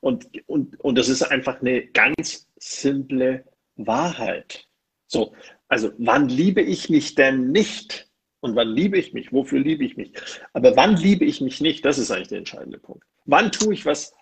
[0.02, 3.46] Und, und, und das ist einfach eine ganz simple
[3.76, 4.68] Wahrheit.
[5.08, 5.34] So,
[5.68, 8.09] also wann liebe ich mich denn nicht?
[8.42, 9.34] Und wann liebe ich mich?
[9.34, 10.14] Wofür liebe ich mich?
[10.54, 11.84] Aber wann liebe ich mich nicht?
[11.84, 13.04] Das ist eigentlich der entscheidende Punkt.
[13.26, 14.14] Wann tue ich was,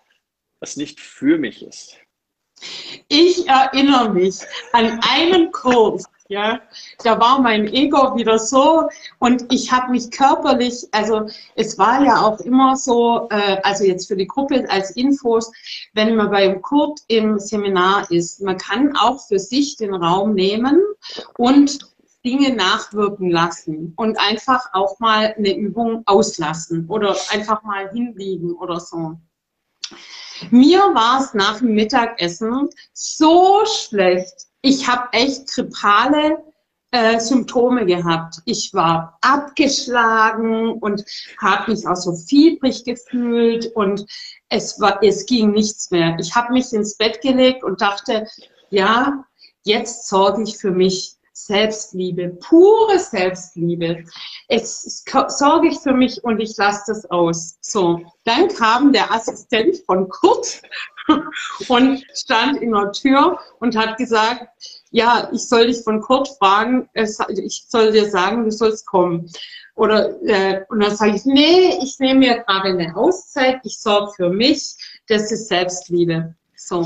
[0.60, 1.96] was nicht für mich ist?
[3.08, 4.40] Ich erinnere mich
[4.72, 6.60] an einen Kurs, ja,
[7.04, 12.20] da war mein Ego wieder so und ich habe mich körperlich, also es war ja
[12.20, 15.50] auch immer so, äh, also jetzt für die Gruppe als Infos,
[15.94, 20.82] wenn man beim Kurt im Seminar ist, man kann auch für sich den Raum nehmen
[21.38, 21.78] und
[22.28, 28.80] Dinge nachwirken lassen und einfach auch mal eine Übung auslassen oder einfach mal hinliegen oder
[28.80, 29.14] so.
[30.50, 34.34] Mir war es nach dem Mittagessen so schlecht.
[34.60, 36.36] Ich habe echt grippale
[36.90, 38.42] äh, Symptome gehabt.
[38.44, 41.04] Ich war abgeschlagen und
[41.40, 44.04] habe mich auch so fiebrig gefühlt und
[44.50, 46.14] es war, es ging nichts mehr.
[46.20, 48.26] Ich habe mich ins Bett gelegt und dachte,
[48.68, 49.24] ja,
[49.64, 51.17] jetzt sorge ich für mich.
[51.46, 54.04] Selbstliebe, pure Selbstliebe.
[54.48, 57.58] Jetzt sorge ich für mich und ich lasse das aus.
[57.60, 60.62] So, dann kam der Assistent von Kurt
[61.68, 64.48] und stand in der Tür und hat gesagt,
[64.90, 69.30] ja, ich soll dich von Kurt fragen, ich soll dir sagen, du sollst kommen.
[69.74, 74.12] Oder, äh, und dann sage ich, nee, ich nehme mir gerade eine Auszeit, ich sorge
[74.16, 74.74] für mich,
[75.06, 76.34] das ist Selbstliebe.
[76.56, 76.84] So.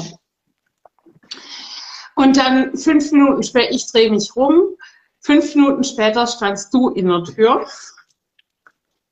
[2.22, 4.76] Und dann fünf Minuten später, ich drehe mich rum,
[5.20, 7.66] fünf Minuten später standst du in der Tür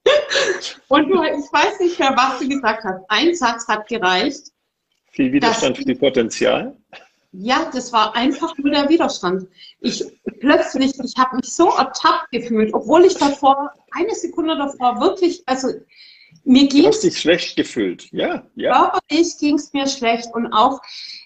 [0.89, 3.05] Und du, ich weiß nicht mehr, was du gesagt hast.
[3.09, 4.53] Ein Satz hat gereicht.
[5.11, 6.77] Viel Widerstand, viel Potenzial.
[7.33, 9.49] Ja, das war einfach nur der Widerstand.
[9.81, 10.05] Ich
[10.41, 15.69] plötzlich, ich habe mich so ertappt gefühlt, obwohl ich davor, eine Sekunde davor wirklich, also
[16.45, 17.01] mir ging es.
[17.01, 18.73] dich schlecht gefühlt, ja, ja.
[18.73, 20.81] Körperlich ging es mir schlecht und auch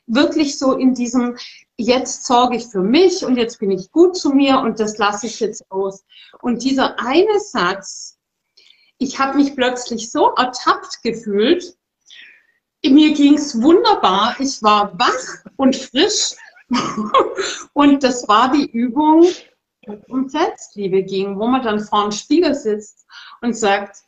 [0.06, 1.36] wirklich so in diesem,
[1.76, 5.26] jetzt sorge ich für mich und jetzt bin ich gut zu mir und das lasse
[5.26, 6.04] ich jetzt aus.
[6.40, 8.18] Und dieser eine Satz,
[8.98, 11.76] ich habe mich plötzlich so ertappt gefühlt,
[12.84, 16.32] mir ging es wunderbar, ich war wach und frisch
[17.72, 19.26] und das war die Übung,
[20.08, 23.06] um Selbstliebe ging, wo man dann vor dem Spiegel sitzt
[23.40, 23.98] und sagt,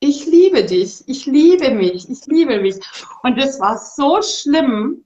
[0.00, 2.76] ich liebe dich, ich liebe mich, ich liebe mich.
[3.22, 5.04] Und das war so schlimm,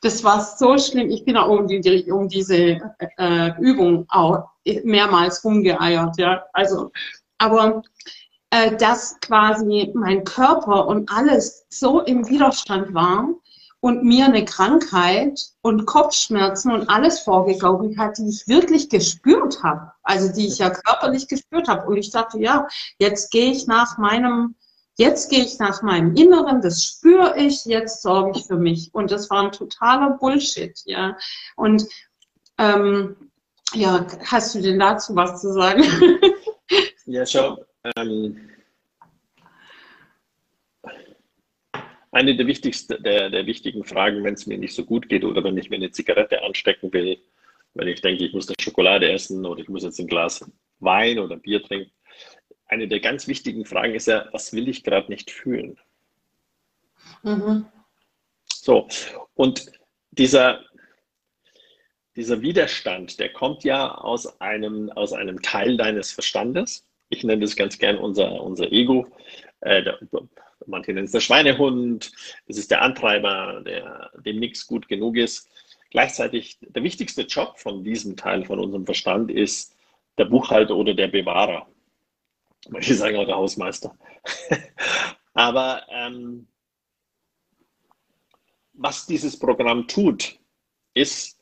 [0.00, 1.10] das war so schlimm.
[1.10, 2.80] Ich bin auch um, die, um diese
[3.18, 4.48] äh, Übung auch
[4.84, 6.44] mehrmals rumgeeiert, ja.
[6.52, 6.90] Also,
[7.38, 7.82] aber
[8.50, 13.28] äh, dass quasi mein Körper und alles so im Widerstand war
[13.80, 19.92] und mir eine Krankheit und Kopfschmerzen und alles vorgegaukelt hat, die ich wirklich gespürt habe,
[20.02, 21.86] also die ich ja körperlich gespürt habe.
[21.86, 22.66] Und ich dachte, ja,
[22.98, 24.54] jetzt gehe ich nach meinem
[24.96, 28.90] Jetzt gehe ich nach meinem Inneren, das spüre ich, jetzt sorge ich für mich.
[28.92, 31.16] Und das war ein totaler Bullshit, ja.
[31.56, 31.84] Und
[32.58, 33.30] ähm,
[33.74, 35.82] ja, hast du denn dazu was zu sagen?
[37.06, 37.62] Ja, schau.
[37.96, 38.50] Ähm,
[42.12, 45.44] eine der, wichtigsten, der, der wichtigen Fragen, wenn es mir nicht so gut geht oder
[45.44, 47.18] wenn ich mir eine Zigarette anstecken will,
[47.74, 51.18] wenn ich denke, ich muss eine Schokolade essen oder ich muss jetzt ein Glas Wein
[51.18, 51.92] oder Bier trinken,
[52.66, 55.78] eine der ganz wichtigen Fragen ist ja, was will ich gerade nicht fühlen?
[57.22, 57.66] Mhm.
[58.48, 58.88] So,
[59.34, 59.70] und
[60.10, 60.64] dieser,
[62.16, 66.86] dieser Widerstand, der kommt ja aus einem, aus einem Teil deines Verstandes.
[67.08, 69.06] Ich nenne das ganz gern unser, unser Ego.
[69.60, 69.98] Äh, der,
[70.66, 72.12] manche nennen es der Schweinehund.
[72.46, 75.48] Das ist der Antreiber, der, dem nichts gut genug ist.
[75.90, 79.76] Gleichzeitig der wichtigste Job von diesem Teil von unserem Verstand ist
[80.18, 81.68] der Buchhalter oder der Bewahrer.
[82.68, 83.96] Manche sagen auch der Hausmeister.
[85.34, 86.46] Aber ähm,
[88.72, 90.38] was dieses Programm tut,
[90.94, 91.40] ist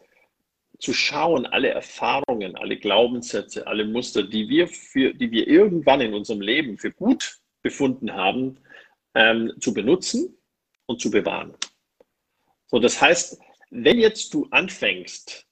[0.78, 6.12] zu schauen, alle Erfahrungen, alle Glaubenssätze, alle Muster, die wir, für, die wir irgendwann in
[6.12, 8.58] unserem Leben für gut befunden haben,
[9.14, 10.36] ähm, zu benutzen
[10.86, 11.54] und zu bewahren.
[12.66, 13.38] So, das heißt,
[13.70, 15.46] wenn jetzt du anfängst,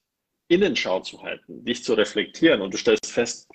[0.49, 3.49] Innenschau zu halten, dich zu reflektieren und du stellst fest,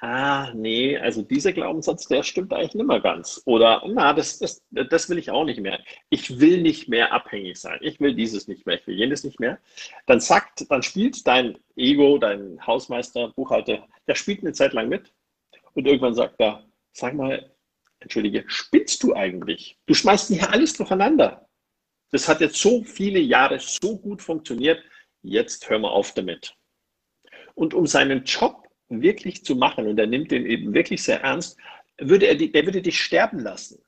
[0.00, 3.42] ah, nee, also dieser Glaubenssatz, der stimmt eigentlich nicht mehr ganz.
[3.44, 5.80] Oder, na, das, das, das will ich auch nicht mehr.
[6.08, 7.78] Ich will nicht mehr abhängig sein.
[7.82, 8.80] Ich will dieses nicht mehr.
[8.80, 9.58] Ich will jenes nicht mehr.
[10.06, 15.12] Dann sagt, dann spielt dein Ego, dein Hausmeister, Buchhalter, der spielt eine Zeit lang mit.
[15.74, 17.50] Und irgendwann sagt er, sag mal,
[18.00, 19.78] entschuldige, spinnst du eigentlich?
[19.86, 21.46] Du schmeißt hier alles durcheinander.
[22.10, 24.82] Das hat jetzt so viele Jahre so gut funktioniert.
[25.22, 26.56] Jetzt hör mal auf damit.
[27.54, 28.59] Und um seinen Job
[28.90, 31.56] wirklich zu machen, und er nimmt den eben wirklich sehr ernst,
[31.98, 33.80] würde er, der würde dich sterben lassen.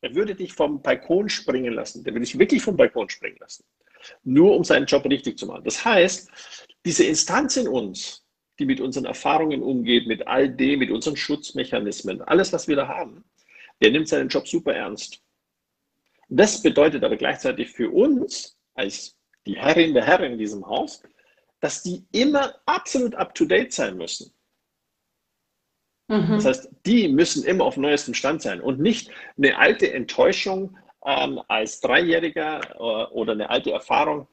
[0.00, 2.02] Er würde dich vom Balkon springen lassen.
[2.02, 3.64] Der würde dich wirklich vom Balkon springen lassen.
[4.24, 5.62] Nur um seinen Job richtig zu machen.
[5.64, 6.28] Das heißt,
[6.84, 8.24] diese Instanz in uns,
[8.58, 12.88] die mit unseren Erfahrungen umgeht, mit all dem, mit unseren Schutzmechanismen, alles, was wir da
[12.88, 13.24] haben,
[13.80, 15.22] der nimmt seinen Job super ernst.
[16.28, 19.16] Das bedeutet aber gleichzeitig für uns als
[19.46, 21.02] die Herrin der Herren in diesem Haus,
[21.62, 24.34] dass die immer absolut up-to-date sein müssen.
[26.08, 26.32] Mhm.
[26.32, 31.40] Das heißt, die müssen immer auf neuestem Stand sein und nicht eine alte Enttäuschung ähm,
[31.46, 34.26] als Dreijähriger äh, oder eine alte Erfahrung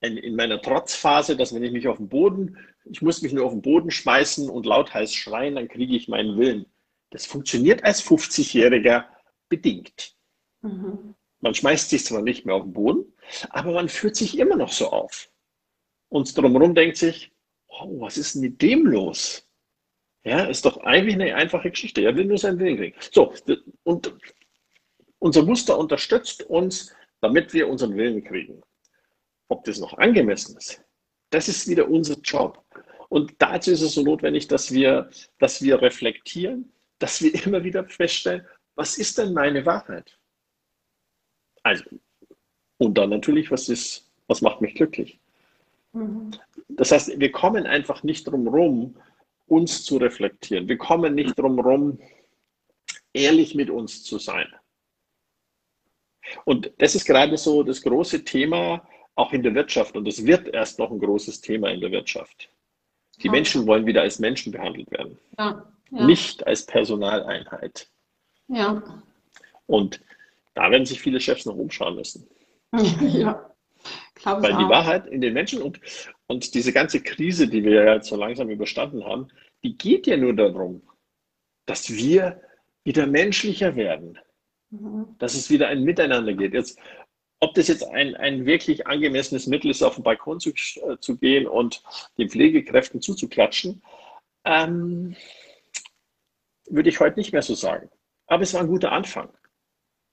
[0.00, 3.44] in, in, meiner Trotzphase, dass wenn ich mich auf den Boden, ich muss mich nur
[3.44, 6.66] auf den Boden schmeißen und lauthals schreien, dann kriege ich meinen Willen.
[7.10, 9.06] Das funktioniert als 50-Jähriger
[9.48, 10.14] bedingt.
[10.60, 11.16] Mhm.
[11.40, 13.12] Man schmeißt sich zwar nicht mehr auf den Boden,
[13.50, 15.31] aber man führt sich immer noch so auf
[16.12, 17.32] und drumherum denkt sich,
[17.68, 19.48] oh, was ist denn mit dem los?
[20.24, 22.02] Ja, ist doch eigentlich eine einfache Geschichte.
[22.02, 22.96] Er will nur seinen Willen kriegen.
[23.10, 23.32] So,
[23.84, 24.14] und
[25.18, 28.60] unser Muster unterstützt uns, damit wir unseren Willen kriegen.
[29.48, 30.84] Ob das noch angemessen ist,
[31.30, 32.62] das ist wieder unser Job.
[33.08, 35.08] Und dazu ist es so notwendig, dass wir,
[35.38, 40.18] dass wir reflektieren, dass wir immer wieder feststellen, was ist denn meine Wahrheit?
[41.62, 41.84] Also,
[42.76, 45.21] und dann natürlich, was ist, was macht mich glücklich?
[46.68, 48.96] Das heißt, wir kommen einfach nicht drum rum,
[49.46, 50.68] uns zu reflektieren.
[50.68, 51.98] Wir kommen nicht drum rum,
[53.12, 54.48] ehrlich mit uns zu sein.
[56.44, 59.96] Und das ist gerade so das große Thema auch in der Wirtschaft.
[59.96, 62.48] Und es wird erst noch ein großes Thema in der Wirtschaft.
[63.18, 63.32] Die ja.
[63.32, 65.18] Menschen wollen wieder als Menschen behandelt werden.
[65.38, 65.70] Ja.
[65.90, 66.06] ja.
[66.06, 67.88] nicht als Personaleinheit.
[68.48, 68.82] Ja.
[69.66, 70.00] Und
[70.54, 72.26] da werden sich viele Chefs noch umschauen müssen.
[73.02, 73.51] Ja,
[74.14, 75.80] glaube Weil die Wahrheit in den Menschen und,
[76.26, 79.28] und diese ganze Krise, die wir jetzt so langsam überstanden haben,
[79.62, 80.82] die geht ja nur darum,
[81.66, 82.40] dass wir
[82.84, 84.18] wieder menschlicher werden.
[84.70, 85.16] Mhm.
[85.18, 86.54] Dass es wieder ein Miteinander geht.
[86.54, 86.78] Jetzt,
[87.40, 91.16] ob das jetzt ein, ein wirklich angemessenes Mittel ist, auf den Balkon zu, äh, zu
[91.16, 91.82] gehen und
[92.18, 93.82] den Pflegekräften zuzuklatschen,
[94.44, 95.16] ähm,
[96.68, 97.90] würde ich heute nicht mehr so sagen.
[98.26, 99.30] Aber es war ein guter Anfang.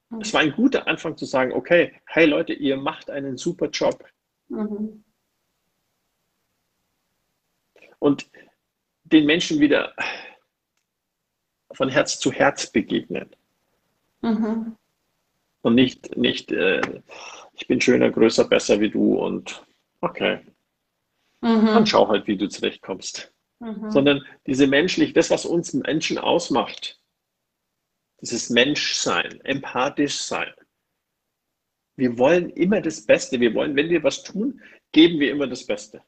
[0.09, 0.21] Mhm.
[0.21, 4.03] Es war ein guter Anfang zu sagen, okay, hey Leute, ihr macht einen super Job.
[4.47, 5.03] Mhm.
[7.99, 8.29] Und
[9.03, 9.93] den Menschen wieder
[11.71, 13.35] von Herz zu Herz begegnen.
[14.21, 14.75] Mhm.
[15.61, 16.81] Und nicht, nicht äh,
[17.53, 19.63] ich bin schöner, größer, besser wie du und
[20.01, 20.39] okay.
[21.41, 21.65] Mhm.
[21.65, 23.33] Dann schau halt, wie du zurechtkommst.
[23.59, 23.91] Mhm.
[23.91, 26.99] Sondern diese menschlich, das, was uns Menschen ausmacht,
[28.21, 30.53] dieses Menschsein, empathisch sein.
[31.95, 33.39] Wir wollen immer das Beste.
[33.39, 34.61] Wir wollen, wenn wir was tun,
[34.91, 36.01] geben wir immer das Beste.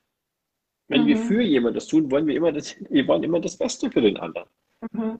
[0.88, 1.07] Wenn mhm.
[1.07, 4.01] wir für jemanden das tun, wollen wir immer das, wir wollen immer das Beste für
[4.01, 4.49] den anderen.
[4.91, 5.20] Mhm.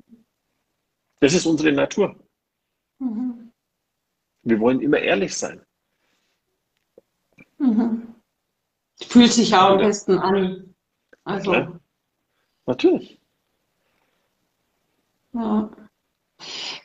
[1.20, 2.16] Das ist unsere Natur.
[3.00, 3.52] Mhm.
[4.44, 5.62] Wir wollen immer ehrlich sein.
[7.58, 8.16] Mhm.
[9.02, 10.76] Fühlt sich ja am besten an.
[11.24, 11.54] Also.
[11.54, 11.80] Ja,
[12.66, 13.20] natürlich.
[15.34, 15.72] Ja.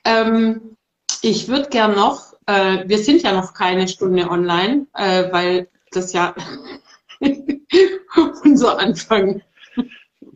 [0.05, 0.77] Ähm,
[1.23, 6.13] ich würde gern noch, äh, wir sind ja noch keine Stunde online, äh, weil das
[6.13, 6.35] ja
[8.45, 9.43] unser Anfang.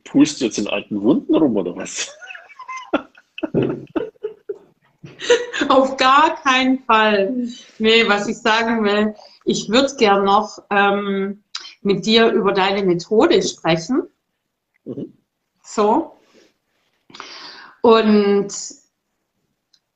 [0.04, 2.16] Pust jetzt in alten Wunden rum oder was?
[5.68, 7.48] Auf gar keinen Fall.
[7.78, 9.14] Nee, was ich sagen will,
[9.44, 11.42] ich würde gern noch ähm,
[11.82, 14.02] mit dir über deine Methode sprechen.
[14.84, 15.12] Mhm.
[15.62, 16.16] So.
[17.82, 18.52] Und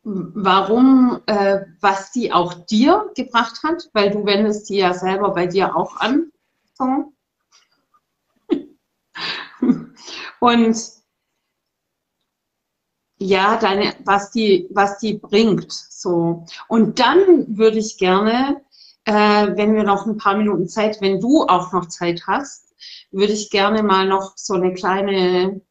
[0.05, 5.47] warum, äh, was die auch dir gebracht hat, weil du wendest die ja selber bei
[5.47, 6.31] dir auch an.
[6.75, 7.13] So.
[10.41, 10.77] Und
[13.19, 15.73] ja, deine, was die, was die bringt.
[15.73, 16.45] So.
[16.69, 18.61] Und dann würde ich gerne,
[19.07, 19.13] äh,
[19.57, 22.75] wenn wir noch ein paar Minuten Zeit, wenn du auch noch Zeit hast,
[23.11, 25.63] würde ich gerne mal noch so eine kleine,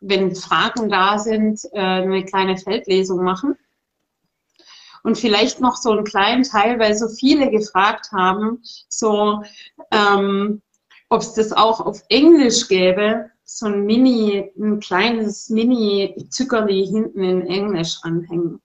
[0.00, 3.56] wenn Fragen da sind, äh, eine kleine Feldlesung machen.
[5.02, 9.42] Und vielleicht noch so einen kleinen Teil, weil so viele gefragt haben, so
[9.90, 10.62] ähm,
[11.08, 17.46] ob es das auch auf Englisch gäbe, so ein Mini, ein kleines Mini-Zuckerli hinten in
[17.46, 18.60] Englisch anhängen.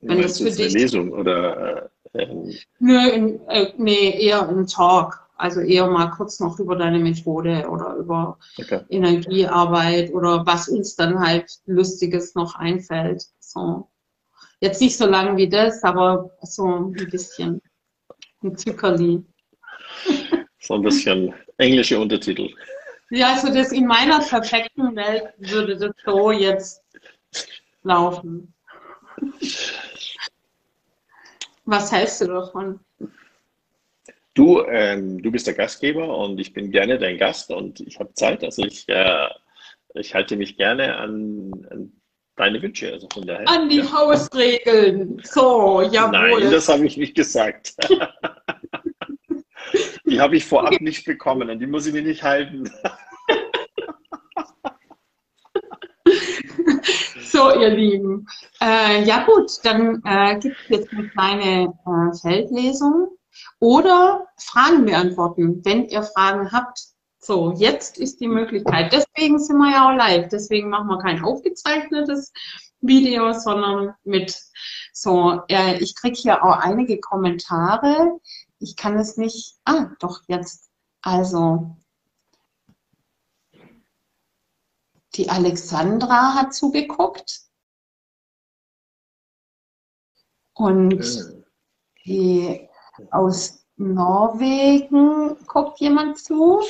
[0.00, 0.70] Wenn das für dich.
[0.70, 1.90] Eine Lesung oder?
[2.14, 5.20] Äh, ähm, Nö, in, äh, nee, eher ein Talk.
[5.36, 8.80] Also eher mal kurz noch über deine Methode oder über okay.
[8.90, 13.24] Energiearbeit oder was uns dann halt Lustiges noch einfällt.
[13.38, 13.89] So.
[14.60, 17.60] Jetzt nicht so lang wie das, aber so ein bisschen.
[18.42, 19.22] Ein Zuckerli.
[20.62, 22.50] So ein bisschen englische Untertitel.
[23.08, 26.84] Ja, also das in meiner perfekten Welt würde das so jetzt
[27.82, 28.52] laufen.
[31.64, 32.78] Was hältst du davon?
[34.34, 38.12] Du, ähm, du bist der Gastgeber und ich bin gerne dein Gast und ich habe
[38.12, 38.44] Zeit.
[38.44, 39.28] Also ich, äh,
[39.94, 41.99] ich halte mich gerne an, an
[42.40, 42.92] deine Wünsche.
[42.92, 43.92] Also von daher, An die ja.
[43.92, 45.20] Hausregeln.
[45.22, 46.40] So, jawohl.
[46.40, 47.74] Nein, das habe ich nicht gesagt.
[50.04, 50.82] die habe ich vorab okay.
[50.82, 52.64] nicht bekommen und die muss ich mir nicht halten.
[57.22, 58.26] so, ihr Lieben.
[58.60, 63.08] Äh, ja gut, dann äh, gibt es jetzt eine kleine äh, Feldlesung
[63.58, 66.89] oder Fragen beantworten, wenn ihr Fragen habt.
[67.22, 68.92] So, jetzt ist die Möglichkeit.
[68.92, 70.28] Deswegen sind wir ja auch live.
[70.28, 72.32] Deswegen machen wir kein aufgezeichnetes
[72.80, 74.40] Video, sondern mit
[74.94, 78.18] so, äh, ich kriege hier auch einige Kommentare.
[78.58, 80.70] Ich kann es nicht, ah, doch jetzt.
[81.02, 81.76] Also,
[85.14, 87.42] die Alexandra hat zugeguckt.
[90.54, 91.04] Und
[92.06, 92.68] die
[93.10, 96.62] aus Norwegen guckt jemand zu.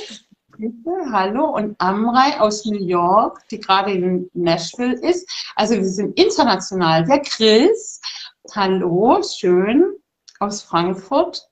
[0.60, 1.56] Bitte, hallo.
[1.56, 5.26] Und Amrei aus New York, die gerade in Nashville ist.
[5.56, 7.06] Also wir sind international.
[7.06, 7.98] Der Chris,
[8.54, 9.94] hallo, schön,
[10.38, 11.48] aus Frankfurt.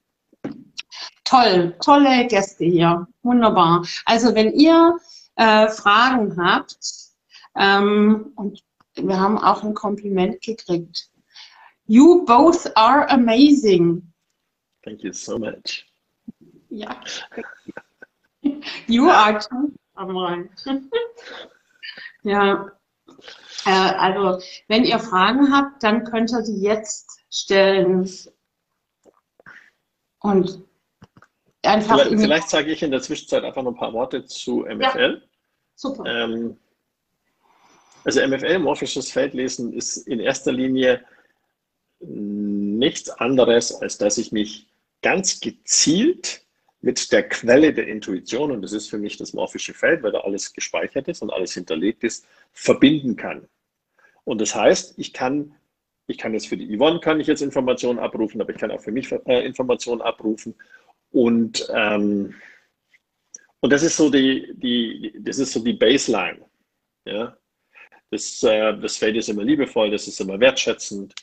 [1.25, 3.07] Toll, tolle Gäste hier.
[3.23, 3.83] Wunderbar.
[4.05, 4.99] Also wenn ihr
[5.37, 6.77] äh, Fragen habt,
[7.57, 8.63] ähm, und
[8.95, 11.09] wir haben auch ein Kompliment gekriegt.
[11.87, 14.13] You both are amazing.
[14.85, 15.87] Thank you so much.
[16.69, 17.01] Ja.
[18.87, 19.73] You are too.
[22.23, 22.71] ja.
[23.65, 28.09] Äh, also, wenn ihr Fragen habt, dann könnt ihr die jetzt stellen.
[30.21, 30.63] Und
[31.63, 32.01] einfach.
[32.01, 35.23] Vielleicht, vielleicht sage ich in der Zwischenzeit einfach noch ein paar Worte zu MFL.
[35.23, 35.29] Ja,
[35.75, 36.05] super.
[36.07, 36.57] Ähm,
[38.05, 41.05] also MFL, morphisches Feldlesen, ist in erster Linie
[42.01, 44.69] nichts anderes, als dass ich mich
[45.03, 46.43] ganz gezielt
[46.81, 50.20] mit der Quelle der Intuition, und das ist für mich das morphische Feld, weil da
[50.20, 53.49] alles gespeichert ist und alles hinterlegt ist, verbinden kann.
[54.24, 55.55] Und das heißt, ich kann,
[56.07, 58.81] ich kann jetzt für die Yvonne kann ich jetzt Informationen abrufen, aber ich kann auch
[58.81, 60.55] für mich äh, Informationen abrufen.
[61.11, 62.35] Und, ähm,
[63.61, 66.45] und das ist so die, die, das ist so die Baseline.
[67.07, 67.37] Ja?
[68.11, 71.14] Das, äh, das Feld ist immer liebevoll, das ist immer wertschätzend.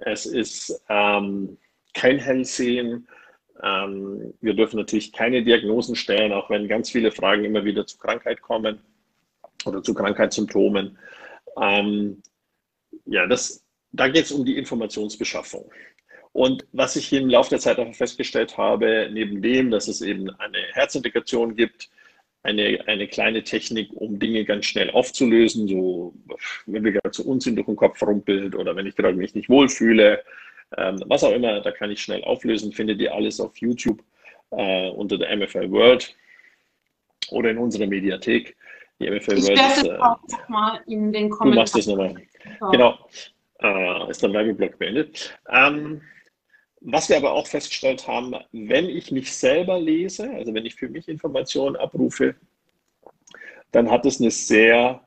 [0.00, 1.58] Es ist ähm,
[1.94, 3.06] kein Hellsehen,
[3.62, 7.98] ähm, wir dürfen natürlich keine Diagnosen stellen, auch wenn ganz viele Fragen immer wieder zu
[7.98, 8.80] Krankheit kommen
[9.64, 10.98] oder zu Krankheitssymptomen.
[11.60, 12.22] Ähm,
[13.06, 15.70] ja, das, da geht es um die Informationsbeschaffung.
[16.32, 20.28] Und was ich im Laufe der Zeit auch festgestellt habe, neben dem, dass es eben
[20.38, 21.88] eine Herzintegration gibt,
[22.42, 26.14] eine, eine kleine Technik, um Dinge ganz schnell aufzulösen, so
[26.66, 29.48] wenn wir gerade zu Unsinn durch den Kopf rumpelt oder wenn ich gerade mich nicht
[29.48, 30.22] wohlfühle
[30.76, 34.02] ähm, was auch immer, da kann ich schnell auflösen, findet ihr alles auf YouTube
[34.50, 36.14] äh, unter der MFL World
[37.30, 38.56] oder in unserer Mediathek.
[39.00, 41.50] Die MFL ich World werde ist, äh, auch nochmal in den Kommentaren.
[41.50, 42.14] Du machst das nochmal.
[42.60, 42.70] Ja.
[42.70, 42.98] Genau.
[43.62, 45.38] Äh, ist der Werbeblock beendet.
[45.50, 46.02] Ähm,
[46.80, 50.88] was wir aber auch festgestellt haben, wenn ich mich selber lese, also wenn ich für
[50.88, 52.34] mich Informationen abrufe,
[53.72, 55.06] dann hat es eine sehr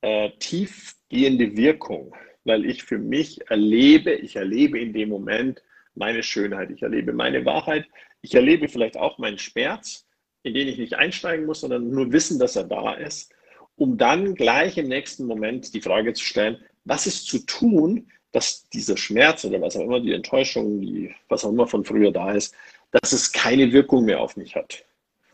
[0.00, 2.14] äh, tiefgehende Wirkung
[2.44, 5.62] weil ich für mich erlebe, ich erlebe in dem Moment
[5.94, 7.86] meine Schönheit, ich erlebe meine Wahrheit,
[8.22, 10.06] ich erlebe vielleicht auch meinen Schmerz,
[10.42, 13.32] in den ich nicht einsteigen muss, sondern nur wissen, dass er da ist,
[13.76, 18.68] um dann gleich im nächsten Moment die Frage zu stellen, was ist zu tun, dass
[18.68, 22.32] dieser Schmerz oder was auch immer, die Enttäuschung, die, was auch immer von früher da
[22.32, 22.54] ist,
[22.92, 24.84] dass es keine Wirkung mehr auf mich hat.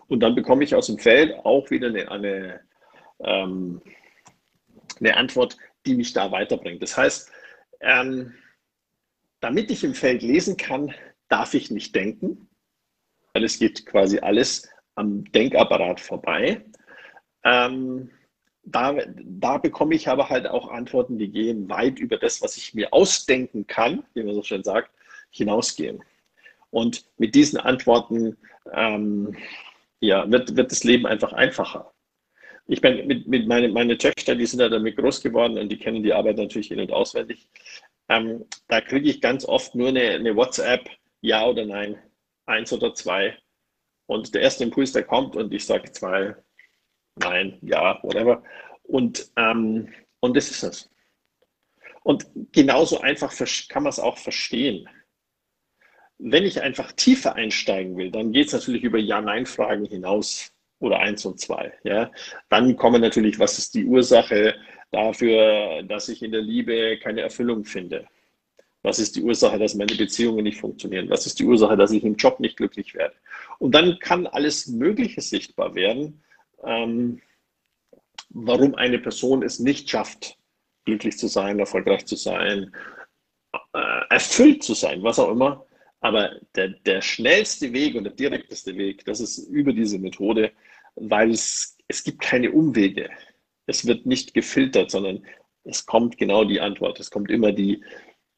[0.09, 2.61] Und dann bekomme ich aus dem Feld auch wieder eine, eine,
[3.21, 3.83] ähm,
[5.01, 5.57] eine Antwort,
[5.87, 6.83] die mich da weiterbringt.
[6.83, 7.31] Das heißt,
[7.81, 8.35] ähm,
[9.41, 10.95] damit ich im Feld lesen kann,
[11.29, 12.49] darf ich nicht denken,
[13.33, 16.65] weil es geht quasi alles am Denkapparat vorbei.
[17.45, 18.11] Ähm,
[18.63, 22.75] da, da bekomme ich aber halt auch Antworten, die gehen weit über das, was ich
[22.75, 24.91] mir ausdenken kann, wie man so schön sagt,
[25.31, 26.03] hinausgehen.
[26.71, 28.37] Und mit diesen Antworten
[28.73, 29.37] ähm,
[30.01, 31.93] ja, wird, wird das Leben einfach einfacher
[32.69, 35.79] ich bin mit, mit meine, meine Töchter, die sind ja damit groß geworden und die
[35.79, 37.49] kennen die Arbeit natürlich in- und auswendig.
[38.09, 40.89] Ähm, da kriege ich ganz oft nur eine, eine WhatsApp,
[41.21, 41.99] ja oder nein,
[42.47, 43.37] eins oder zwei.
[44.07, 46.35] Und der erste Impuls, der kommt und ich sage zwei,
[47.17, 48.43] nein, ja, whatever.
[48.83, 50.91] Und, ähm, und das ist es.
[52.03, 53.35] Und genauso einfach
[53.69, 54.89] kann man es auch verstehen.
[56.19, 61.25] Wenn ich einfach tiefer einsteigen will, dann geht es natürlich über Ja-Nein-Fragen hinaus oder eins
[61.25, 61.73] und zwei.
[61.85, 62.11] Ja.
[62.49, 64.55] Dann kommen natürlich, was ist die Ursache
[64.91, 68.07] dafür, dass ich in der Liebe keine Erfüllung finde?
[68.83, 71.11] Was ist die Ursache, dass meine Beziehungen nicht funktionieren?
[71.11, 73.17] Was ist die Ursache, dass ich im Job nicht glücklich werde?
[73.59, 76.23] Und dann kann alles Mögliche sichtbar werden,
[76.63, 77.21] ähm,
[78.31, 80.39] warum eine Person es nicht schafft,
[80.85, 82.73] glücklich zu sein, erfolgreich zu sein,
[83.73, 85.67] äh, erfüllt zu sein, was auch immer.
[86.01, 90.53] Aber der, der schnellste Weg und der direkteste Weg, das ist über diese Methode,
[90.97, 93.11] weil es, es gibt keine Umwege.
[93.67, 95.25] Es wird nicht gefiltert, sondern
[95.65, 97.01] es kommt genau die Antwort.
[97.01, 97.83] Es kommt immer die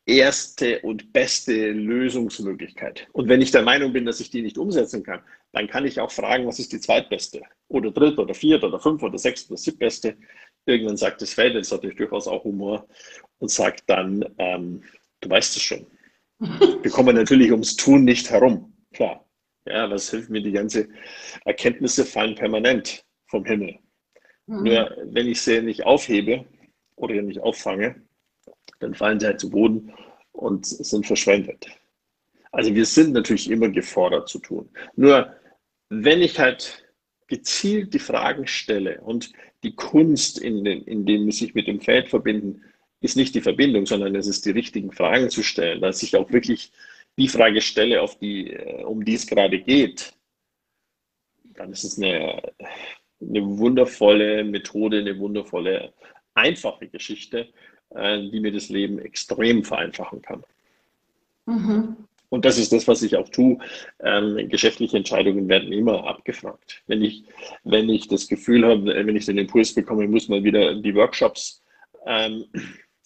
[0.06, 3.06] erste und beste Lösungsmöglichkeit.
[3.12, 5.20] Und wenn ich der Meinung bin, dass ich die nicht umsetzen kann,
[5.52, 9.06] dann kann ich auch fragen, was ist die zweitbeste oder dritte oder vierte oder fünfte
[9.06, 10.16] oder sechste oder siebtbeste.
[10.64, 12.86] Irgendwann sagt das Feld, das hat natürlich durchaus auch Humor
[13.38, 14.82] und sagt dann, ähm,
[15.20, 15.86] du weißt es schon.
[16.38, 19.27] Wir kommen natürlich ums Tun nicht herum, klar.
[19.68, 20.42] Ja, was hilft mir?
[20.42, 20.88] Die ganze
[21.44, 23.78] Erkenntnisse fallen permanent vom Himmel.
[24.46, 24.62] Mhm.
[24.62, 26.46] Nur wenn ich sie nicht aufhebe
[26.96, 28.02] oder nicht auffange,
[28.80, 29.92] dann fallen sie halt zu Boden
[30.32, 31.66] und sind verschwendet.
[32.50, 34.70] Also wir sind natürlich immer gefordert zu tun.
[34.96, 35.34] Nur
[35.90, 36.84] wenn ich halt
[37.26, 42.08] gezielt die Fragen stelle und die Kunst in, den, in dem sich mit dem Feld
[42.08, 42.62] verbinden,
[43.00, 46.32] ist nicht die Verbindung, sondern es ist die richtigen Fragen zu stellen, dass ich auch
[46.32, 46.72] wirklich
[47.18, 50.14] die Frage stelle, auf die, äh, um die es gerade geht,
[51.54, 52.40] dann ist es eine,
[53.20, 55.92] eine wundervolle Methode, eine wundervolle,
[56.34, 57.48] einfache Geschichte,
[57.90, 60.44] äh, die mir das Leben extrem vereinfachen kann.
[61.46, 61.96] Mhm.
[62.30, 63.58] Und das ist das, was ich auch tue.
[64.00, 66.82] Ähm, geschäftliche Entscheidungen werden immer abgefragt.
[66.86, 67.24] Wenn ich,
[67.64, 71.62] wenn ich das Gefühl habe, wenn ich den Impuls bekomme, muss mal wieder die Workshops
[72.06, 72.44] ähm,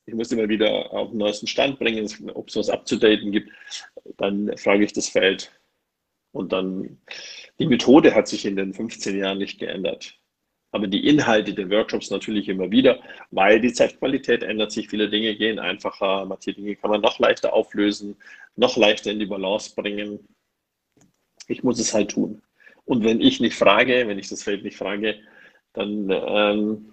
[0.07, 3.50] ich muss immer wieder auf den neuesten Stand bringen, ob es was abzudaten gibt,
[4.16, 5.53] dann frage ich das Feld.
[6.32, 6.98] Und dann,
[7.59, 10.18] die Methode hat sich in den 15 Jahren nicht geändert.
[10.72, 15.36] Aber die Inhalte der Workshops natürlich immer wieder, weil die Zeitqualität ändert sich, viele Dinge
[15.36, 18.16] gehen einfacher, manche Dinge kann man noch leichter auflösen,
[18.57, 20.26] noch leichter in die Balance bringen.
[21.46, 22.40] Ich muss es halt tun.
[22.86, 25.20] Und wenn ich nicht frage, wenn ich das Feld nicht frage,
[25.74, 26.91] dann ähm,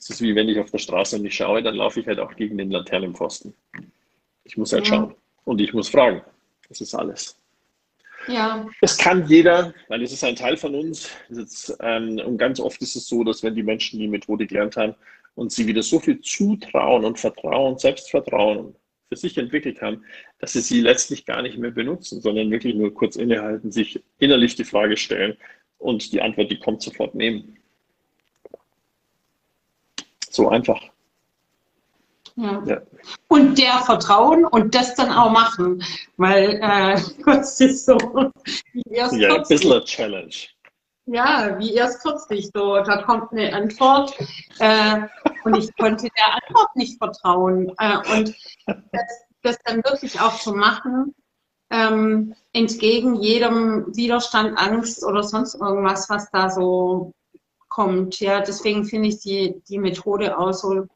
[0.00, 2.34] ist es wie wenn ich auf der Straße nicht schaue, dann laufe ich halt auch
[2.34, 3.54] gegen den Laternenpfosten.
[4.44, 4.94] Ich muss halt ja.
[4.94, 6.22] schauen und ich muss fragen.
[6.68, 7.36] Das ist alles.
[8.26, 8.66] Ja.
[8.80, 11.10] Es kann jeder, weil es ist ein Teil von uns.
[11.28, 14.76] Jetzt, ähm, und ganz oft ist es so, dass wenn die Menschen die Methode gelernt
[14.76, 14.94] haben
[15.34, 18.74] und sie wieder so viel Zutrauen und Vertrauen, Selbstvertrauen
[19.08, 20.04] für sich entwickelt haben,
[20.38, 24.54] dass sie sie letztlich gar nicht mehr benutzen, sondern wirklich nur kurz innehalten, sich innerlich
[24.54, 25.36] die Frage stellen
[25.78, 27.56] und die Antwort, die kommt, sofort nehmen.
[30.40, 30.80] So einfach.
[32.36, 32.62] Ja.
[32.64, 32.80] ja.
[33.28, 35.84] Und der vertrauen und das dann auch machen,
[36.16, 37.98] weil äh, das ist so.
[38.72, 40.34] Wie erst ja, ein bisschen eine Challenge.
[41.04, 44.14] Ja, wie erst kürzlich so, da kommt eine Antwort
[44.60, 45.00] äh,
[45.44, 47.70] und ich konnte der Antwort nicht vertrauen.
[47.78, 48.34] Äh, und
[48.66, 51.14] das, das, dann wirklich auch zu machen,
[51.70, 57.12] ähm, entgegen jedem Widerstand, Angst oder sonst irgendwas, was da so
[57.70, 58.20] kommt.
[58.20, 60.86] Ja, deswegen finde ich die, die Methode auch so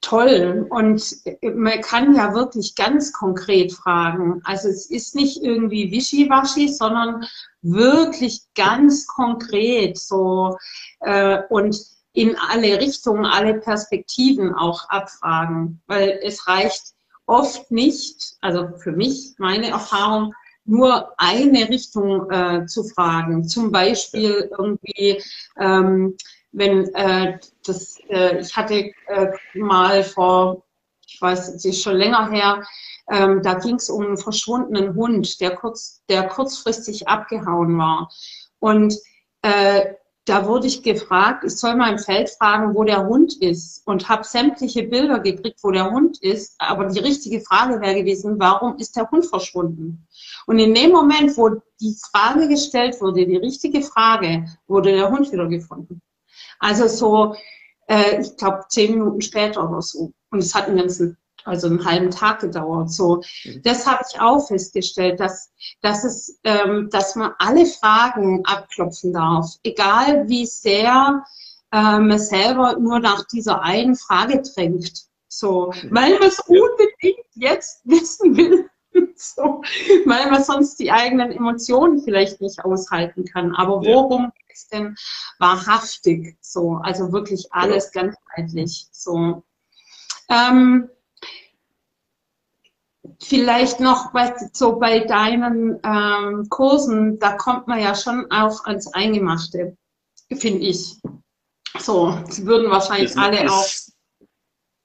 [0.00, 0.66] toll.
[0.70, 4.40] Und man kann ja wirklich ganz konkret fragen.
[4.44, 7.26] Also es ist nicht irgendwie wischiwaschi, sondern
[7.62, 10.56] wirklich ganz konkret so
[11.00, 11.76] äh, und
[12.12, 15.82] in alle Richtungen, alle Perspektiven auch abfragen.
[15.86, 16.94] Weil es reicht
[17.26, 20.34] oft nicht, also für mich, meine Erfahrung,
[20.68, 23.48] nur eine Richtung äh, zu fragen.
[23.48, 25.22] Zum Beispiel irgendwie,
[25.58, 26.16] ähm,
[26.52, 30.64] wenn äh, das, äh, ich hatte äh, mal vor,
[31.06, 32.62] ich weiß, es ist schon länger her,
[33.10, 38.10] ähm, da ging es um einen verschwundenen Hund, der kurz, der kurzfristig abgehauen war.
[38.60, 38.94] Und
[39.42, 39.94] äh,
[40.28, 44.08] da wurde ich gefragt, ich soll mal im Feld fragen, wo der Hund ist und
[44.08, 46.54] habe sämtliche Bilder gekriegt, wo der Hund ist.
[46.58, 50.06] Aber die richtige Frage wäre gewesen, warum ist der Hund verschwunden?
[50.46, 51.50] Und in dem Moment, wo
[51.80, 56.02] die Frage gestellt wurde, die richtige Frage, wurde der Hund wieder gefunden.
[56.58, 57.34] Also so,
[57.86, 60.12] äh, ich glaube, zehn Minuten später oder so.
[60.30, 61.16] Und es hat einen ganzen,
[61.48, 62.90] also einen halben Tag gedauert.
[62.90, 63.62] So, mhm.
[63.62, 69.46] das habe ich auch festgestellt, dass, dass es, ähm, dass man alle Fragen abklopfen darf,
[69.64, 71.24] egal wie sehr
[71.72, 75.08] äh, man selber nur nach dieser einen Frage drängt.
[75.28, 75.88] So, mhm.
[75.94, 78.70] weil man es unbedingt jetzt wissen will.
[79.16, 79.62] so,
[80.06, 83.54] weil man sonst die eigenen Emotionen vielleicht nicht aushalten kann.
[83.54, 84.32] Aber worum ja.
[84.48, 84.96] ist denn
[85.38, 86.36] wahrhaftig?
[86.40, 88.02] So, also wirklich alles ja.
[88.02, 88.88] ganzheitlich.
[88.90, 89.42] So.
[90.30, 90.88] Ähm,
[93.22, 94.12] vielleicht noch
[94.52, 99.76] so bei deinen ähm, Kursen, da kommt man ja schon auch ans Eingemachte,
[100.32, 100.96] finde ich.
[101.78, 104.26] So, sie würden wahrscheinlich ist, alle ist, auch.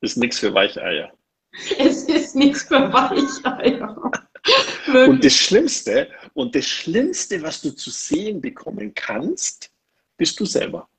[0.02, 1.12] Ist nichts für Weicheier.
[1.78, 4.12] Es ist nichts für Weicheier.
[5.08, 9.72] und das Schlimmste, und das Schlimmste, was du zu sehen bekommen kannst,
[10.18, 10.90] bist du selber.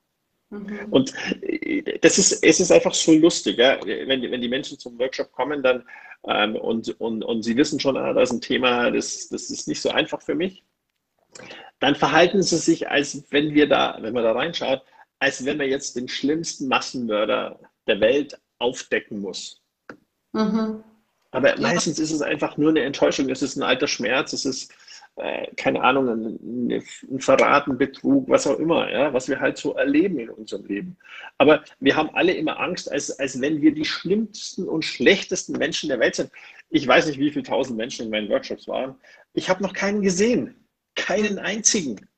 [0.50, 0.86] Mhm.
[0.90, 3.78] Und äh, das ist, es ist einfach so lustig, ja?
[3.84, 5.84] wenn, wenn die Menschen zum Workshop kommen dann
[6.26, 9.68] ähm, und, und, und sie wissen schon, ah, das ist ein Thema, das, das ist
[9.68, 10.64] nicht so einfach für mich,
[11.80, 14.82] dann verhalten sie sich, als wenn wir da, wenn man da reinschaut,
[15.18, 19.60] als wenn man jetzt den schlimmsten Massenmörder der Welt aufdecken muss.
[20.32, 20.82] Mhm.
[21.30, 21.60] Aber ja.
[21.60, 24.72] meistens ist es einfach nur eine Enttäuschung, es ist ein alter Schmerz, es ist,
[25.16, 29.58] äh, keine Ahnung, ein, ein Verrat, ein Betrug, was auch immer, ja, was wir halt
[29.58, 30.96] so erleben in unserem Leben.
[31.38, 35.88] Aber wir haben alle immer Angst, als, als wenn wir die schlimmsten und schlechtesten Menschen
[35.88, 36.30] der Welt sind.
[36.70, 38.96] Ich weiß nicht, wie viele tausend Menschen in meinen Workshops waren.
[39.34, 40.56] Ich habe noch keinen gesehen.
[40.96, 42.08] Keinen einzigen.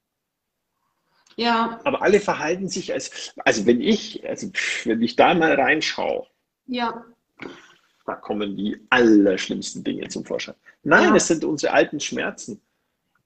[1.36, 1.80] Ja.
[1.84, 4.50] Aber alle verhalten sich als, also wenn ich, also
[4.84, 6.26] wenn ich da mal reinschaue,
[6.66, 7.04] ja
[8.06, 10.54] da kommen die allerschlimmsten Dinge zum Vorschein.
[10.84, 11.16] Nein, ja.
[11.16, 12.60] es sind unsere alten Schmerzen.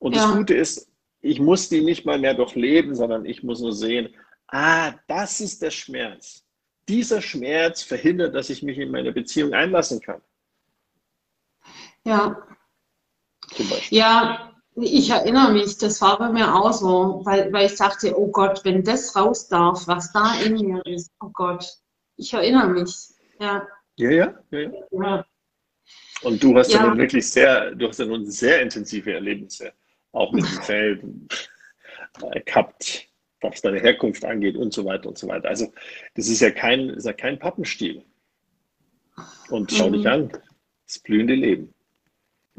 [0.00, 0.26] Und ja.
[0.26, 0.90] das Gute ist,
[1.20, 4.14] ich muss die nicht mal mehr durchleben, sondern ich muss nur sehen,
[4.48, 6.44] ah, das ist der Schmerz.
[6.88, 10.20] Dieser Schmerz verhindert, dass ich mich in meine Beziehung einlassen kann.
[12.04, 12.42] Ja.
[13.90, 18.28] Ja, ich erinnere mich, das war bei mir auch so, weil, weil ich dachte, oh
[18.28, 21.66] Gott, wenn das raus darf, was da in mir ist, oh Gott,
[22.16, 23.08] ich erinnere mich.
[23.38, 23.66] Ja.
[23.96, 24.70] Ja, ja, ja.
[24.92, 25.26] ja.
[26.22, 26.80] Und du hast ja.
[26.80, 29.72] ja nun wirklich sehr, du hast ja nun sehr intensive Erlebnisse
[30.12, 31.04] auch mit dem Feld
[32.44, 33.08] gehabt.
[33.40, 35.48] was deine Herkunft angeht und so weiter und so weiter.
[35.48, 35.72] Also
[36.14, 38.04] das ist ja kein, ist ja kein Pappenstiel.
[39.48, 39.92] Und schau mhm.
[39.94, 40.32] dich an,
[40.86, 41.74] das blühende Leben.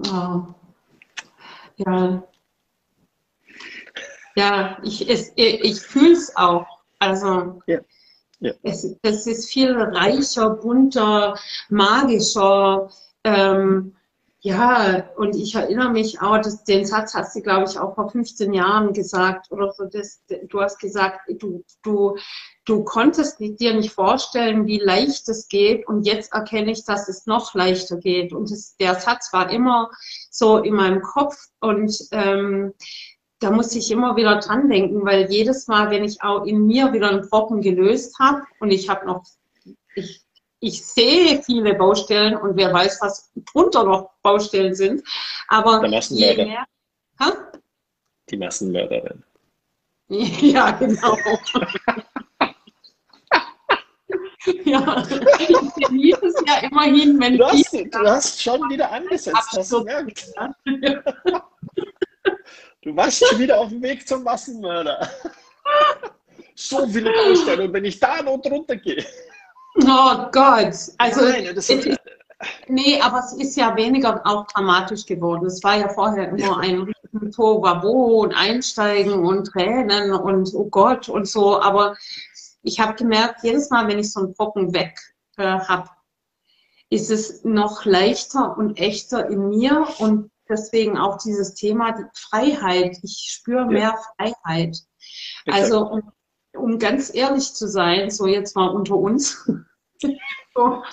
[0.08, 0.44] Oh.
[1.78, 2.24] Ja.
[4.36, 6.66] Ja, ich, es, ich fühle es auch.
[7.00, 7.80] Also ja.
[8.40, 8.54] Ja.
[8.64, 11.38] Es, es ist viel reicher, bunter,
[11.70, 12.90] magischer.
[13.24, 13.96] Ähm,
[14.44, 18.10] ja, und ich erinnere mich auch, dass, den Satz hast du, glaube ich, auch vor
[18.10, 19.86] 15 Jahren gesagt oder so.
[19.86, 22.18] Das, du hast gesagt, du, du,
[22.66, 25.88] du konntest dir nicht vorstellen, wie leicht es geht.
[25.88, 28.34] Und jetzt erkenne ich, dass es noch leichter geht.
[28.34, 29.92] Und das, der Satz war immer
[30.32, 31.38] so in meinem Kopf.
[31.60, 32.74] Und ähm,
[33.38, 36.94] da muss ich immer wieder dran denken, weil jedes Mal, wenn ich auch in mir
[36.94, 39.24] wieder einen Brocken gelöst habe und ich habe noch,
[39.94, 40.24] ich
[40.62, 45.04] ich sehe viele Baustellen und wer weiß, was drunter noch Baustellen sind.
[45.48, 46.46] Aber Der Massenmörder.
[46.46, 46.68] Mehr,
[48.30, 49.24] Die Massenmörderin.
[50.14, 51.16] Ja, genau.
[54.66, 55.08] ja,
[55.40, 59.86] ich genieße es ja immerhin, wenn du hast, du hast schon wieder angesetzt, hast du
[59.86, 60.34] gemerkt.
[62.82, 65.10] Du warst schon wieder auf dem Weg zum Massenmörder.
[66.56, 69.06] so viele Baustellen und wenn ich da noch drunter gehe.
[69.76, 71.88] Oh Gott, also Nein, das ist,
[72.68, 75.46] nee, aber es ist ja weniger auch dramatisch geworden.
[75.46, 81.10] Es war ja vorher immer ein riesen Tohuwabo und Einsteigen und Tränen und oh Gott
[81.10, 81.62] und so.
[81.62, 81.96] Aber
[82.64, 84.98] ich habe gemerkt, jedes Mal, wenn ich so einen Brocken weg
[85.38, 85.90] äh, habe,
[86.90, 92.98] ist es noch leichter und echter in mir und deswegen auch dieses Thema die Freiheit.
[93.02, 94.78] Ich spüre mehr Freiheit.
[95.48, 96.02] Also
[96.54, 99.50] um, ganz ehrlich zu sein, so jetzt mal unter uns,
[100.56, 100.84] so,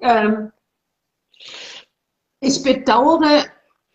[0.00, 0.52] ähm,
[2.40, 3.46] ich bedauere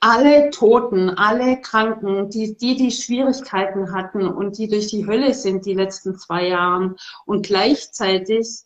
[0.04, 5.66] alle Toten, alle Kranken, die, die die Schwierigkeiten hatten und die durch die Hölle sind
[5.66, 6.96] die letzten zwei Jahre.
[7.26, 8.64] Und gleichzeitig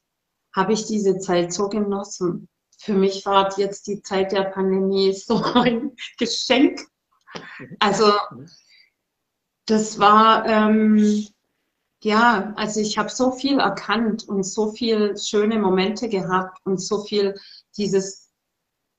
[0.55, 2.49] habe ich diese Zeit so genossen.
[2.79, 6.87] Für mich war jetzt die Zeit der Pandemie so ein Geschenk.
[7.79, 8.11] Also
[9.67, 11.27] das war, ähm,
[12.03, 17.03] ja, also ich habe so viel erkannt und so viel schöne Momente gehabt und so
[17.03, 17.35] viel
[17.75, 18.29] dieses,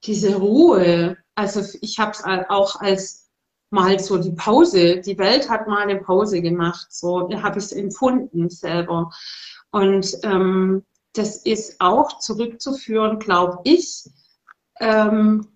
[0.05, 1.17] diese Ruhe.
[1.35, 3.29] Also ich habe es auch als
[3.71, 7.73] mal so die Pause, die Welt hat mal eine Pause gemacht, so habe ich es
[7.73, 9.11] empfunden selber.
[9.71, 14.09] Und ähm, das ist auch zurückzuführen, glaube ich,
[14.81, 15.47] ähm,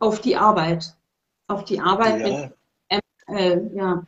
[0.00, 0.96] auf die Arbeit.
[1.46, 2.50] Auf die Arbeit ja.
[2.90, 4.06] mit ML, ja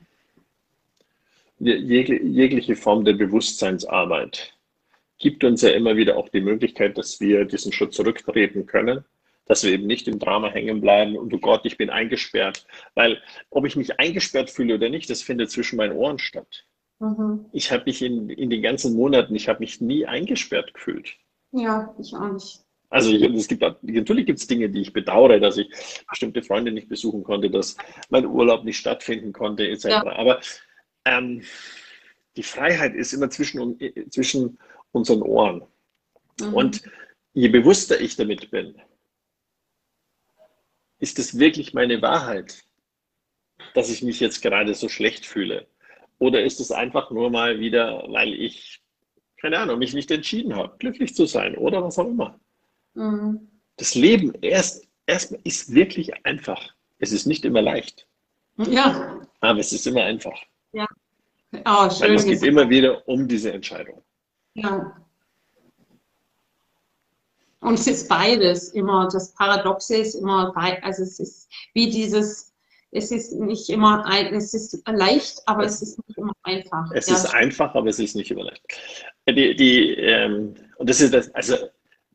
[1.58, 4.52] jegliche Form der Bewusstseinsarbeit
[5.18, 9.04] gibt uns ja immer wieder auch die Möglichkeit, dass wir diesen Schritt zurücktreten können,
[9.46, 12.66] dass wir eben nicht im Drama hängen bleiben und oh Gott, ich bin eingesperrt.
[12.94, 16.66] Weil ob ich mich eingesperrt fühle oder nicht, das findet zwischen meinen Ohren statt.
[16.98, 17.46] Mhm.
[17.52, 21.14] Ich habe mich in, in den ganzen Monaten, ich habe mich nie eingesperrt gefühlt.
[21.52, 22.60] Ja, ich auch nicht.
[22.88, 25.68] Also ich, es gibt natürlich gibt es Dinge, die ich bedauere, dass ich
[26.08, 27.76] bestimmte Freunde nicht besuchen konnte, dass
[28.10, 29.86] mein Urlaub nicht stattfinden konnte, etc.
[29.86, 30.16] Ja.
[30.16, 30.40] Aber
[31.06, 31.42] ähm,
[32.36, 33.78] die Freiheit ist immer zwischen,
[34.10, 34.58] zwischen
[34.92, 35.62] unseren Ohren.
[36.40, 36.54] Mhm.
[36.54, 36.82] Und
[37.32, 38.74] je bewusster ich damit bin,
[40.98, 42.64] ist es wirklich meine Wahrheit,
[43.74, 45.66] dass ich mich jetzt gerade so schlecht fühle?
[46.18, 48.82] Oder ist es einfach nur mal wieder, weil ich,
[49.38, 52.40] keine Ahnung, mich nicht entschieden habe, glücklich zu sein oder was auch immer?
[52.94, 53.48] Mhm.
[53.76, 56.74] Das Leben erst, erstmal ist wirklich einfach.
[56.98, 58.08] Es ist nicht immer leicht.
[58.56, 59.20] Ja.
[59.40, 60.42] Aber es ist immer einfach.
[60.76, 60.86] Ja.
[61.64, 62.08] Oh, schön.
[62.08, 64.02] Weil es geht immer wieder um diese Entscheidung.
[64.54, 64.94] Ja.
[67.60, 69.08] Und es ist beides immer.
[69.10, 70.84] Das Paradoxe ist immer beides.
[70.84, 72.52] Also es ist wie dieses,
[72.90, 76.90] es ist nicht immer ein, es ist leicht, aber es ist nicht immer einfach.
[76.92, 77.14] Es ja.
[77.14, 78.62] ist einfach, aber es ist nicht immer leicht.
[79.26, 81.56] Die, die, ähm, und das ist das, also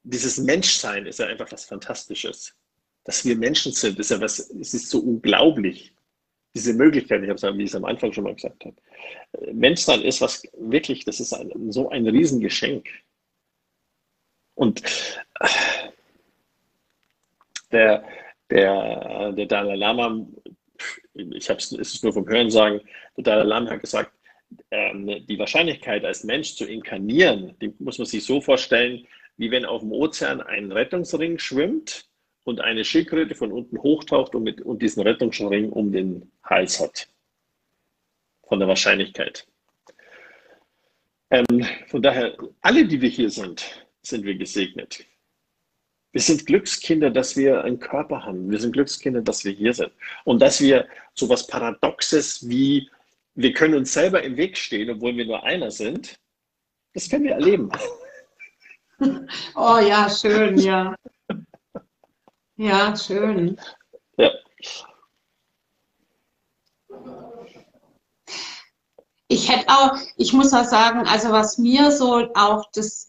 [0.04, 2.54] dieses Menschsein ist ja einfach was Fantastisches.
[3.06, 5.96] Dass wir Menschen sind, ist ja was, es ist so unglaublich
[6.54, 8.76] diese Möglichkeit, ich habe es, wie ich es am Anfang schon mal gesagt habe.
[9.54, 12.88] Menschsein ist was wirklich, das ist ein, so ein Riesengeschenk.
[14.56, 14.82] Und
[17.72, 18.04] der,
[18.50, 20.28] der, der Dalai Lama,
[21.14, 22.82] ich habe es, nur vom Hören sagen,
[23.18, 24.12] der Dalai Lama hat gesagt,
[24.72, 29.64] ähm, die Wahrscheinlichkeit als Mensch zu inkarnieren, die muss man sich so vorstellen, wie wenn
[29.64, 32.11] auf dem Ozean ein Rettungsring schwimmt
[32.44, 37.08] und eine Schildkröte von unten hochtaucht und, mit, und diesen Rettungsring um den Hals hat.
[38.48, 39.48] Von der Wahrscheinlichkeit.
[41.30, 45.06] Ähm, von daher, alle, die wir hier sind, sind wir gesegnet.
[46.12, 48.52] Wir sind Glückskinder, dass wir einen Körper haben.
[48.52, 49.92] Wir sind Glückskinder, dass wir hier sind.
[50.26, 52.90] Und dass wir so etwas Paradoxes wie
[53.36, 56.20] wir können uns selber im Weg stehen, obwohl wir nur einer sind.
[56.94, 57.72] Das können wir erleben.
[59.56, 60.96] Oh ja, schön, ja.
[62.62, 63.60] Ja, schön.
[64.18, 64.30] Ja.
[69.28, 73.08] Ich hätte auch, ich muss auch sagen, also was mir so auch das,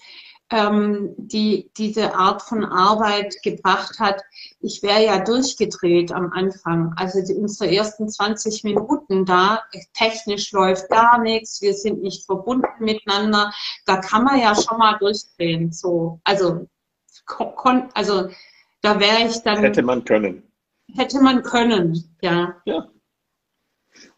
[0.49, 4.23] ähm, die, diese Art von Arbeit gebracht hat,
[4.61, 6.95] ich wäre ja durchgedreht am Anfang.
[6.97, 12.69] Also die, unsere ersten 20 Minuten da, technisch läuft gar nichts, wir sind nicht verbunden
[12.79, 13.53] miteinander.
[13.85, 15.73] Da kann man ja schon mal durchdrehen.
[15.73, 16.67] So, also,
[17.93, 18.31] also
[18.83, 19.59] da wäre ich dann.
[19.59, 20.43] Hätte man können.
[20.95, 22.61] Hätte man können, ja.
[22.65, 22.89] Ja.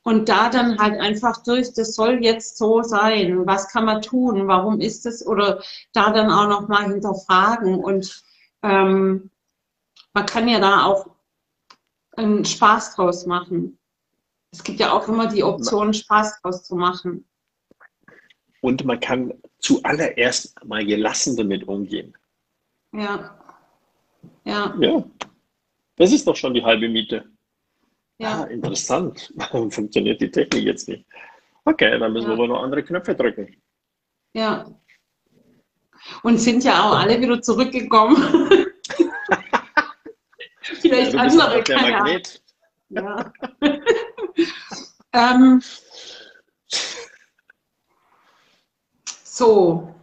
[0.03, 3.47] Und da dann halt einfach durch, das soll jetzt so sein.
[3.47, 4.47] Was kann man tun?
[4.49, 5.27] Warum ist es?
[5.27, 5.63] Oder
[5.93, 7.83] da dann auch noch mal hinterfragen.
[7.83, 8.23] Und
[8.63, 9.31] ähm,
[10.13, 11.07] man kann ja da auch
[12.17, 13.79] einen Spaß draus machen.
[14.53, 17.27] Es gibt ja auch immer die Option, Spaß draus zu machen.
[18.61, 22.17] Und man kann zuallererst mal gelassen damit umgehen.
[22.93, 23.44] Ja.
[24.45, 24.75] Ja.
[24.81, 25.05] Ja.
[25.97, 27.25] Das ist doch schon die halbe Miete.
[28.19, 28.43] Ja.
[28.43, 29.33] Ah, interessant.
[29.37, 31.05] Warum funktioniert die Technik jetzt nicht?
[31.65, 32.37] Okay, dann müssen Ja.
[32.37, 33.57] wir aber noch andere Knöpfe drücken.
[34.35, 34.67] Ja.
[36.23, 38.17] Und sind ja auch alle wieder zurückgekommen.
[40.63, 41.81] Vielleicht Ja, andere, der.
[41.81, 42.43] Magnet.
[42.91, 43.33] Ja.
[45.13, 45.63] ähm,
[49.25, 49.95] so,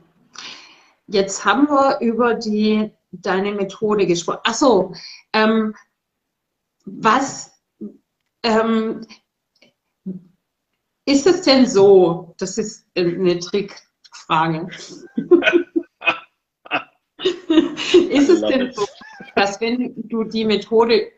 [1.08, 4.40] jetzt haben wir über die, deine Methode gesprochen.
[4.44, 4.96] Achso,
[5.34, 5.76] ähm,
[6.86, 7.52] was
[8.44, 9.06] ähm,
[11.06, 12.34] ist es denn so?
[12.38, 14.68] Das ist eine Trickfrage.
[18.10, 18.88] ist es denn so,
[19.36, 21.12] dass wenn du die Methode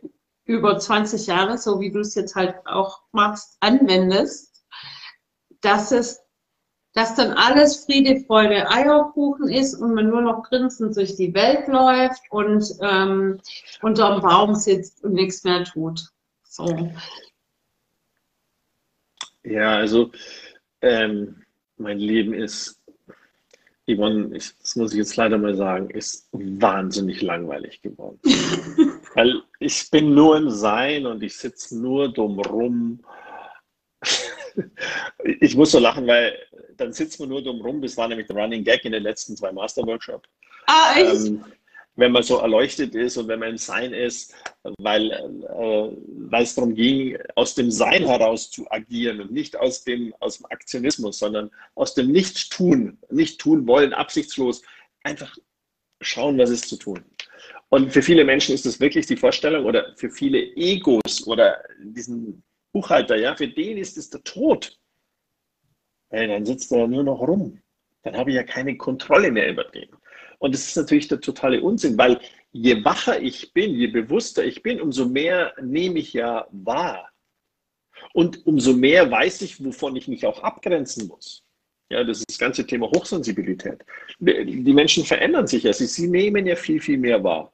[0.46, 4.66] über 20 Jahre, so wie du es jetzt halt auch machst, anwendest,
[5.62, 6.20] dass es,
[6.94, 11.68] dass dann alles Friede, Freude, Eierkuchen ist und man nur noch grinsend durch die Welt
[11.68, 13.40] läuft und ähm,
[13.82, 16.06] unterm Baum sitzt und nichts mehr tut.
[16.44, 16.92] So.
[19.44, 20.12] Ja, also
[20.82, 21.44] ähm,
[21.78, 22.80] mein Leben ist,
[23.90, 28.20] Yvonne, ich, das muss ich jetzt leider mal sagen, ist wahnsinnig langweilig geworden.
[29.16, 33.04] Weil ich bin nur im Sein und ich sitze nur dumm rum.
[35.40, 36.38] Ich muss so lachen, weil
[36.78, 37.82] dann sitzt man nur dumm rum.
[37.82, 40.30] Das war nämlich der Running Gag in den letzten zwei Master-Workshops.
[40.68, 41.28] Ah, echt?
[41.28, 41.44] Ähm,
[41.96, 44.34] wenn man so erleuchtet ist und wenn man im Sein ist,
[44.80, 50.14] weil, äh, es darum ging, aus dem Sein heraus zu agieren und nicht aus dem,
[50.20, 54.64] aus dem Aktionismus, sondern aus dem Nichtstun, nicht tun wollen, absichtslos,
[55.04, 55.36] einfach
[56.02, 57.04] schauen, was ist zu tun.
[57.70, 62.44] Und für viele Menschen ist das wirklich die Vorstellung oder für viele Egos oder diesen
[62.72, 64.78] Buchhalter, ja, für den ist es der Tod.
[66.14, 67.60] Hey, dann sitzt er nur noch rum.
[68.04, 69.90] Dann habe ich ja keine Kontrolle mehr über den.
[70.38, 72.20] Und das ist natürlich der totale Unsinn, weil
[72.52, 77.10] je wacher ich bin, je bewusster ich bin, umso mehr nehme ich ja wahr.
[78.14, 81.44] Und umso mehr weiß ich, wovon ich mich auch abgrenzen muss.
[81.90, 83.84] Ja, das ist das ganze Thema Hochsensibilität.
[84.20, 85.74] Die Menschen verändern sich ja.
[85.74, 87.52] Sie, sie nehmen ja viel, viel mehr wahr.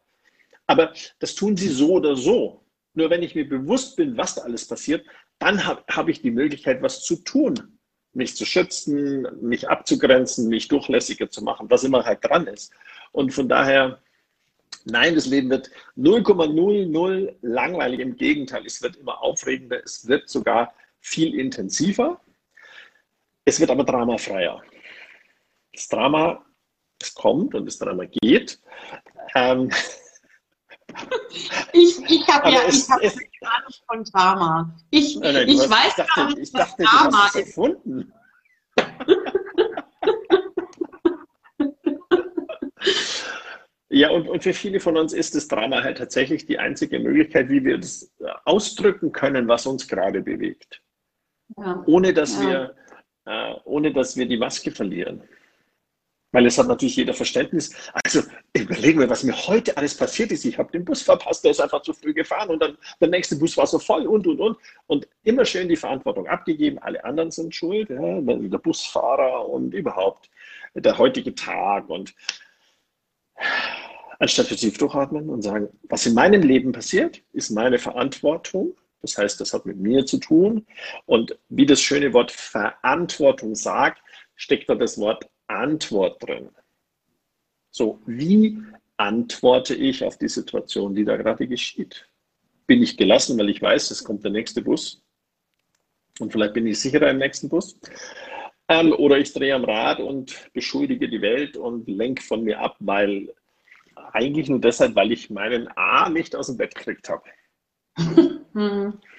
[0.68, 2.66] Aber das tun sie so oder so.
[2.94, 5.06] Nur wenn ich mir bewusst bin, was da alles passiert,
[5.38, 7.79] dann habe hab ich die Möglichkeit, was zu tun.
[8.20, 12.74] Mich zu schützen, mich abzugrenzen, mich durchlässiger zu machen, was immer halt dran ist.
[13.14, 14.02] Und von daher,
[14.84, 18.02] nein, das Leben wird 0,00 langweilig.
[18.02, 22.20] Im Gegenteil, es wird immer aufregender, es wird sogar viel intensiver.
[23.46, 24.62] Es wird aber dramafreier.
[25.74, 26.46] Das Drama,
[27.02, 28.60] es kommt und das Drama geht.
[29.34, 29.72] Ähm,
[31.74, 34.76] Ich, ich habe ja es- ich hab es- keine Ahnung von Drama.
[34.90, 37.24] Ich, Nein, du ich hast- weiß ich dachte, gar nicht, ich was dachte, du Drama
[37.26, 38.14] hast es erfunden.
[43.92, 47.50] Ja, und, und für viele von uns ist das Drama halt tatsächlich die einzige Möglichkeit,
[47.50, 50.84] wie wir das äh, ausdrücken können, was uns gerade bewegt.
[51.58, 51.84] Ja.
[51.88, 52.48] Ohne dass, Ja.
[52.48, 52.76] wir,
[53.26, 55.24] äh, ohne dass wir die Maske verlieren.
[56.32, 57.74] Weil es hat natürlich jeder Verständnis.
[58.04, 58.22] Also
[58.54, 60.46] überlegen wir, was mir heute alles passiert ist.
[60.46, 63.36] Ich habe den Bus verpasst, der ist einfach zu früh gefahren und dann der nächste
[63.36, 64.58] Bus war so voll und und und.
[64.88, 66.78] Und immer schön die Verantwortung abgegeben.
[66.80, 70.30] Alle anderen sind schuld, ja, der Busfahrer und überhaupt
[70.76, 71.90] der heutige Tag.
[71.90, 72.14] Und
[74.20, 78.76] anstatt wir tief durchatmen und sagen, was in meinem Leben passiert, ist meine Verantwortung.
[79.02, 80.68] Das heißt, das hat mit mir zu tun.
[81.06, 84.04] Und wie das schöne Wort Verantwortung sagt,
[84.36, 86.50] steckt da das Wort Antwort drin.
[87.72, 88.62] So, wie
[88.98, 92.08] antworte ich auf die Situation, die da gerade geschieht?
[92.68, 95.02] Bin ich gelassen, weil ich weiß, es kommt der nächste Bus?
[96.20, 97.80] Und vielleicht bin ich sicherer im nächsten Bus.
[98.68, 102.76] Ähm, oder ich drehe am Rad und beschuldige die Welt und lenke von mir ab,
[102.80, 103.34] weil
[104.14, 107.24] eigentlich nur deshalb, weil ich meinen A nicht aus dem Bett gekriegt habe.
[108.54, 109.00] Mhm.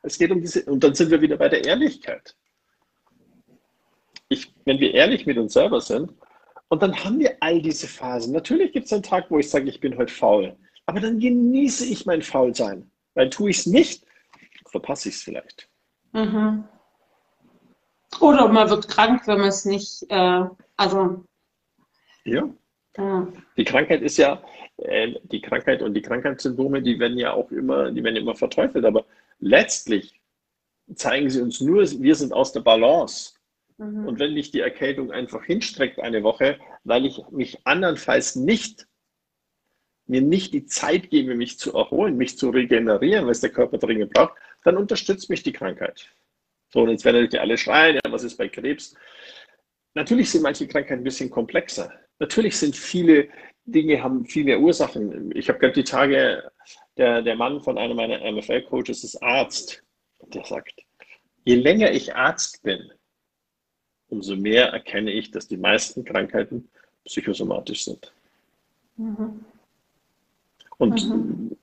[0.00, 2.36] Es geht um diese, und dann sind wir wieder bei der Ehrlichkeit.
[4.28, 6.12] Ich, wenn wir ehrlich mit uns selber sind,
[6.68, 8.32] und dann haben wir all diese Phasen.
[8.32, 10.54] Natürlich gibt es einen Tag, wo ich sage, ich bin heute faul.
[10.86, 12.90] Aber dann genieße ich mein Faulsein.
[13.14, 14.04] Weil tue ich es nicht,
[14.66, 15.68] verpasse ich es vielleicht.
[16.12, 16.64] Mhm.
[18.20, 20.44] Oder man wird krank, wenn man es nicht, äh,
[20.76, 21.24] also.
[22.24, 22.48] Ja.
[22.96, 23.28] ja.
[23.56, 24.42] Die Krankheit ist ja,
[24.78, 28.84] äh, die Krankheit und die Krankheitssymptome, die werden ja auch immer, die werden immer verteufelt.
[28.84, 29.04] Aber
[29.40, 30.20] letztlich
[30.94, 33.37] zeigen sie uns nur, wir sind aus der Balance.
[33.78, 34.06] Mhm.
[34.06, 38.86] Und wenn mich die Erkältung einfach hinstreckt eine Woche, weil ich mich andernfalls nicht,
[40.06, 44.12] mir nicht die Zeit gebe, mich zu erholen, mich zu regenerieren, was der Körper dringend
[44.12, 46.08] braucht, dann unterstützt mich die Krankheit.
[46.70, 48.94] So, und jetzt werden natürlich alle schreien, ja, was ist bei Krebs?
[49.94, 51.92] Natürlich sind manche Krankheiten ein bisschen komplexer.
[52.18, 53.28] Natürlich sind viele
[53.64, 55.30] Dinge, haben viele Ursachen.
[55.34, 56.50] Ich habe gerade die Tage,
[56.96, 59.82] der, der Mann von einem meiner MFL-Coaches ist Arzt.
[60.20, 60.80] Der sagt,
[61.44, 62.90] je länger ich Arzt bin,
[64.08, 66.68] umso mehr erkenne ich, dass die meisten Krankheiten
[67.04, 68.12] psychosomatisch sind.
[68.96, 69.44] Mhm.
[70.78, 71.56] Und mhm.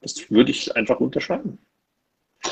[0.00, 1.58] das würde ich einfach unterscheiden.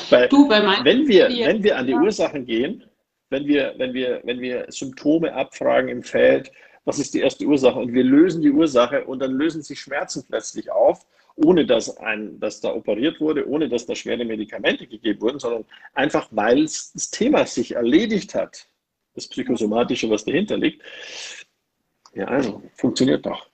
[0.09, 2.01] Weil, du, wenn, wir, wenn wir an die ja.
[2.01, 2.83] Ursachen gehen,
[3.29, 6.51] wenn wir, wenn, wir, wenn wir Symptome abfragen im Feld,
[6.85, 10.23] was ist die erste Ursache und wir lösen die Ursache und dann lösen sich Schmerzen
[10.27, 15.21] plötzlich auf, ohne dass, ein, dass da operiert wurde, ohne dass da schwere Medikamente gegeben
[15.21, 18.67] wurden, sondern einfach, weil das Thema sich erledigt hat
[19.13, 20.83] das Psychosomatische, was dahinter liegt.
[22.13, 23.49] Ja, also, funktioniert doch.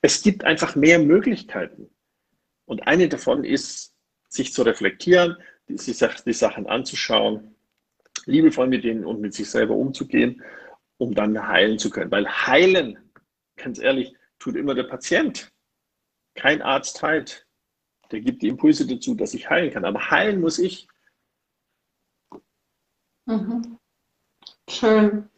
[0.00, 1.90] Es gibt einfach mehr Möglichkeiten.
[2.66, 3.94] Und eine davon ist,
[4.28, 5.36] sich zu reflektieren,
[5.68, 7.54] die, die Sachen anzuschauen,
[8.26, 10.42] liebevoll mit denen und mit sich selber umzugehen,
[10.98, 12.10] um dann heilen zu können.
[12.10, 12.98] Weil heilen,
[13.56, 15.50] ganz ehrlich, tut immer der Patient.
[16.34, 17.46] Kein Arzt heilt.
[18.10, 19.84] Der gibt die Impulse dazu, dass ich heilen kann.
[19.84, 20.88] Aber heilen muss ich.
[23.26, 23.77] Mhm.
[24.68, 25.28] Schön.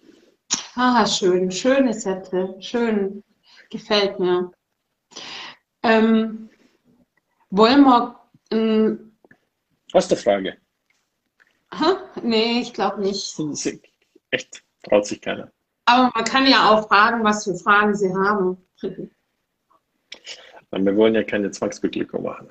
[0.74, 1.50] Ah, schön.
[1.50, 2.56] Schöne Sätze.
[2.60, 3.22] Schön.
[3.70, 4.50] Gefällt mir.
[5.82, 6.50] Ähm,
[7.50, 8.20] wollen wir.
[8.50, 9.16] Ähm,
[9.94, 10.56] Hast du eine Frage?
[11.72, 11.96] Ha?
[12.22, 13.38] Nee, ich glaube nicht.
[14.30, 15.50] Echt, traut sich keiner.
[15.86, 18.56] Aber man kann ja auch fragen, was für Fragen Sie haben.
[20.72, 22.48] Wir wollen ja keine Zwangsbeglückung machen.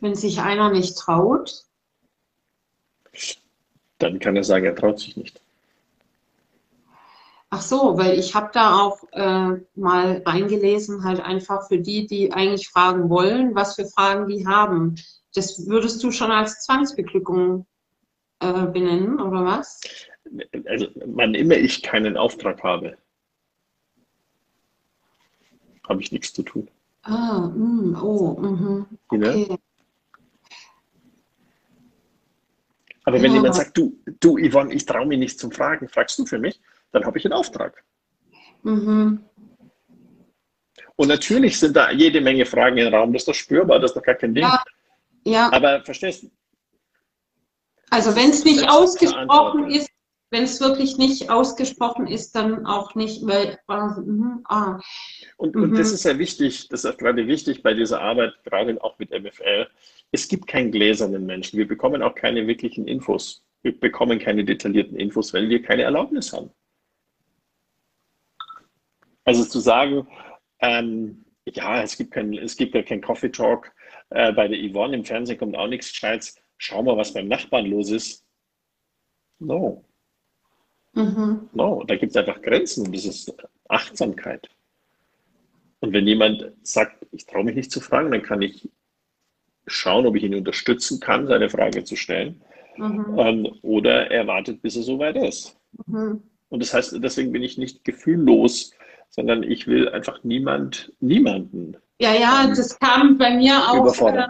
[0.00, 1.64] Wenn sich einer nicht traut,
[3.98, 5.40] dann kann er sagen, er traut sich nicht.
[7.54, 12.32] Ach so, weil ich habe da auch äh, mal reingelesen, halt einfach für die, die
[12.32, 14.94] eigentlich fragen wollen, was für Fragen die haben.
[15.34, 17.66] Das würdest du schon als Zwangsbeglückung
[18.40, 19.80] äh, benennen, oder was?
[20.66, 22.96] Also, wann immer ich keinen Auftrag habe,
[25.86, 26.68] habe ich nichts zu tun.
[27.02, 29.46] Ah, mm, oh, mm, okay.
[29.50, 29.56] Ja?
[33.12, 33.36] Aber wenn ja.
[33.36, 36.58] jemand sagt, du, du Yvonne, ich traue mich nicht zum Fragen, fragst du für mich,
[36.92, 37.84] dann habe ich einen Auftrag.
[38.62, 39.22] Mhm.
[40.96, 43.96] Und natürlich sind da jede Menge Fragen im Raum, das ist doch spürbar, das ist
[43.96, 44.44] doch gar kein Ding.
[44.44, 44.64] Ja.
[45.24, 45.52] ja.
[45.52, 46.30] Aber verstehst du?
[47.90, 49.90] Also wenn es nicht ausgesprochen ist,
[50.30, 53.58] wenn es wirklich nicht ausgesprochen ist, dann auch nicht, weil.
[53.68, 54.80] Uh, ah.
[55.36, 55.94] und, und das mhm.
[55.94, 59.68] ist ja wichtig, das ist gerade wichtig bei dieser Arbeit, gerade auch mit MFL.
[60.12, 61.58] Es gibt keinen gläsernen Menschen.
[61.58, 63.42] Wir bekommen auch keine wirklichen Infos.
[63.62, 66.50] Wir bekommen keine detaillierten Infos, weil wir keine Erlaubnis haben.
[69.24, 70.06] Also zu sagen,
[70.60, 73.72] ähm, ja, es gibt, kein, es gibt ja kein Coffee Talk,
[74.10, 77.66] äh, bei der Yvonne im Fernsehen kommt auch nichts Gescheites, schau mal, was beim Nachbarn
[77.66, 78.26] los ist.
[79.38, 79.84] No.
[80.92, 81.48] Mhm.
[81.52, 83.34] No, da gibt es einfach Grenzen und das ist
[83.68, 84.50] Achtsamkeit.
[85.80, 88.68] Und wenn jemand sagt, ich traue mich nicht zu fragen, dann kann ich
[89.66, 92.40] schauen, ob ich ihn unterstützen kann, seine Frage zu stellen.
[92.76, 93.18] Mhm.
[93.18, 95.56] Ähm, oder er wartet, bis er soweit ist.
[95.86, 96.22] Mhm.
[96.48, 98.72] Und das heißt, deswegen bin ich nicht gefühllos,
[99.10, 101.76] sondern ich will einfach niemand, niemanden.
[102.00, 104.00] Ja, ja, ähm, das kam bei mir auch.
[104.00, 104.26] Äh,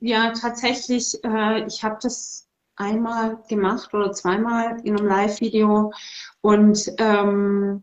[0.00, 5.92] ja, tatsächlich, äh, ich habe das einmal gemacht oder zweimal in einem Live-Video
[6.40, 7.82] und ähm,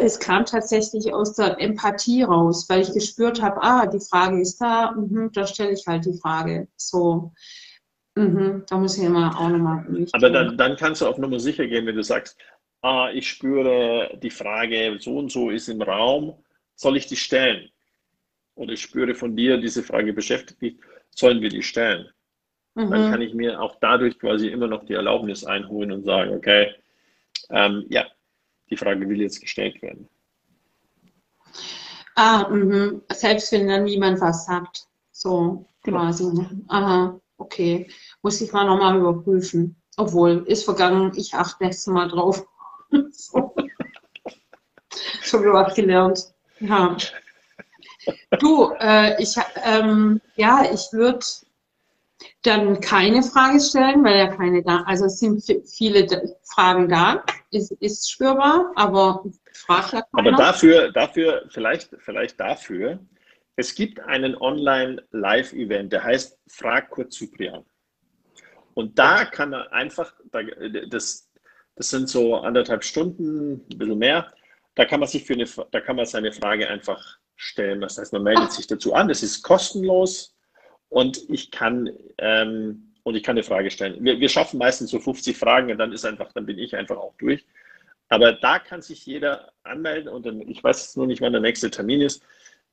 [0.00, 4.58] es kam tatsächlich aus der Empathie raus, weil ich gespürt habe, ah, die Frage ist
[4.58, 6.68] da, mh, da stelle ich halt die Frage.
[6.76, 7.32] So,
[8.14, 10.06] mh, da muss ich immer auch nochmal.
[10.12, 12.36] Aber dann, dann kannst du auf Nummer sicher gehen, wenn du sagst,
[12.82, 16.34] ah, ich spüre die Frage, so und so ist im Raum,
[16.74, 17.68] soll ich die stellen?
[18.54, 20.76] Oder ich spüre von dir, diese Frage beschäftigt mich,
[21.10, 22.08] sollen wir die stellen?
[22.74, 22.90] Mhm.
[22.90, 26.74] Dann kann ich mir auch dadurch quasi immer noch die Erlaubnis einholen und sagen, okay,
[27.50, 28.06] ähm, ja,
[28.70, 30.08] die Frage will jetzt gestellt werden.
[32.14, 33.02] Ah, mh.
[33.12, 34.86] selbst wenn dann niemand was sagt.
[35.12, 35.98] So genau.
[35.98, 36.46] quasi.
[36.68, 37.88] Aha, okay.
[38.22, 39.76] Muss ich mal nochmal überprüfen.
[39.96, 42.46] Obwohl, ist vergangen, ich achte nächstes Mal drauf.
[43.10, 43.54] so.
[45.22, 46.34] Schon wieder was gelernt.
[46.60, 46.96] Ja.
[48.38, 51.24] Du, äh, ich, ähm, ja, ich würde
[52.46, 56.06] dann keine Frage stellen, weil ja keine da, also es sind viele
[56.54, 60.28] Fragen da, ist, ist spürbar, aber fragt ja keiner.
[60.28, 62.98] Aber dafür, dafür, vielleicht, vielleicht dafür,
[63.56, 67.64] es gibt einen Online-Live-Event, der heißt Frag kurz Cyprian.
[68.74, 70.12] Und da kann er einfach,
[70.90, 71.30] das,
[71.74, 74.32] das sind so anderthalb Stunden, ein bisschen mehr,
[74.74, 77.80] da kann man sich für eine, da kann man seine Frage einfach stellen.
[77.80, 80.35] Das heißt, man meldet sich dazu an, das ist kostenlos
[80.88, 84.02] und ich kann, ähm, und ich kann eine Frage stellen.
[84.04, 86.96] Wir, wir schaffen meistens so 50 Fragen und dann ist einfach, dann bin ich einfach
[86.96, 87.44] auch durch.
[88.08, 91.40] Aber da kann sich jeder anmelden und dann, ich weiß jetzt nur nicht, wann der
[91.40, 92.22] nächste Termin ist,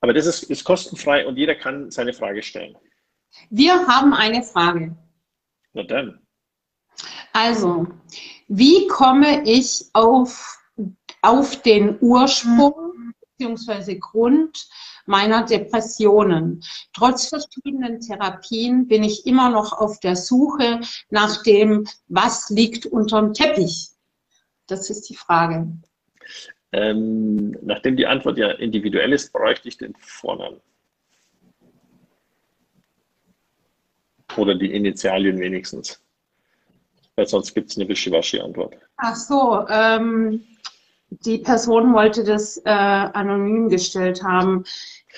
[0.02, 2.78] aber das ist, ist kostenfrei und jeder kann seine Frage stellen.
[3.50, 4.96] Wir haben eine Frage.
[5.74, 6.20] Na dann.
[7.32, 7.88] Also,
[8.48, 10.60] wie komme ich auf,
[11.22, 13.96] auf den Ursprung bzw.
[13.96, 14.68] Grund
[15.06, 16.64] meiner Depressionen.
[16.94, 23.34] Trotz verschiedenen Therapien bin ich immer noch auf der Suche nach dem, was liegt unterm
[23.34, 23.90] Teppich.
[24.68, 25.68] Das ist die Frage.
[26.72, 30.60] Ähm, nachdem die Antwort ja individuell ist, bräuchte ich den Vornamen.
[34.36, 36.02] Oder die Initialien wenigstens.
[37.16, 38.76] Weil sonst gibt es eine Wischiwaschi-Antwort.
[38.98, 40.44] Ach so, ähm,
[41.22, 44.64] die Person wollte das äh, anonym gestellt haben.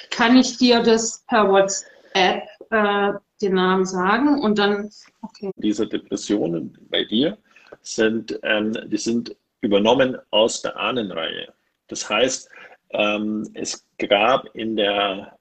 [0.09, 4.89] Kann ich dir das per WhatsApp äh, den Namen sagen und dann.
[5.21, 5.51] Okay.
[5.55, 7.37] Diese Depressionen bei dir
[7.81, 11.53] sind, ähm, die sind übernommen aus der Ahnenreihe.
[11.87, 12.49] Das heißt,
[12.91, 15.37] ähm, es gab in der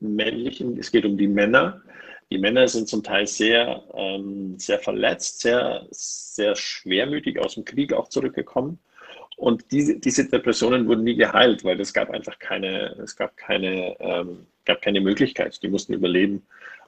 [0.00, 1.82] männlichen, es geht um die Männer.
[2.30, 7.92] Die Männer sind zum Teil sehr, ähm, sehr verletzt, sehr, sehr schwermütig aus dem Krieg
[7.92, 8.78] auch zurückgekommen
[9.42, 13.96] und diese, diese Depressionen wurden nie geheilt, weil es gab einfach keine, es gab keine,
[13.98, 15.60] ähm, gab keine Möglichkeit.
[15.64, 16.46] Die mussten überleben.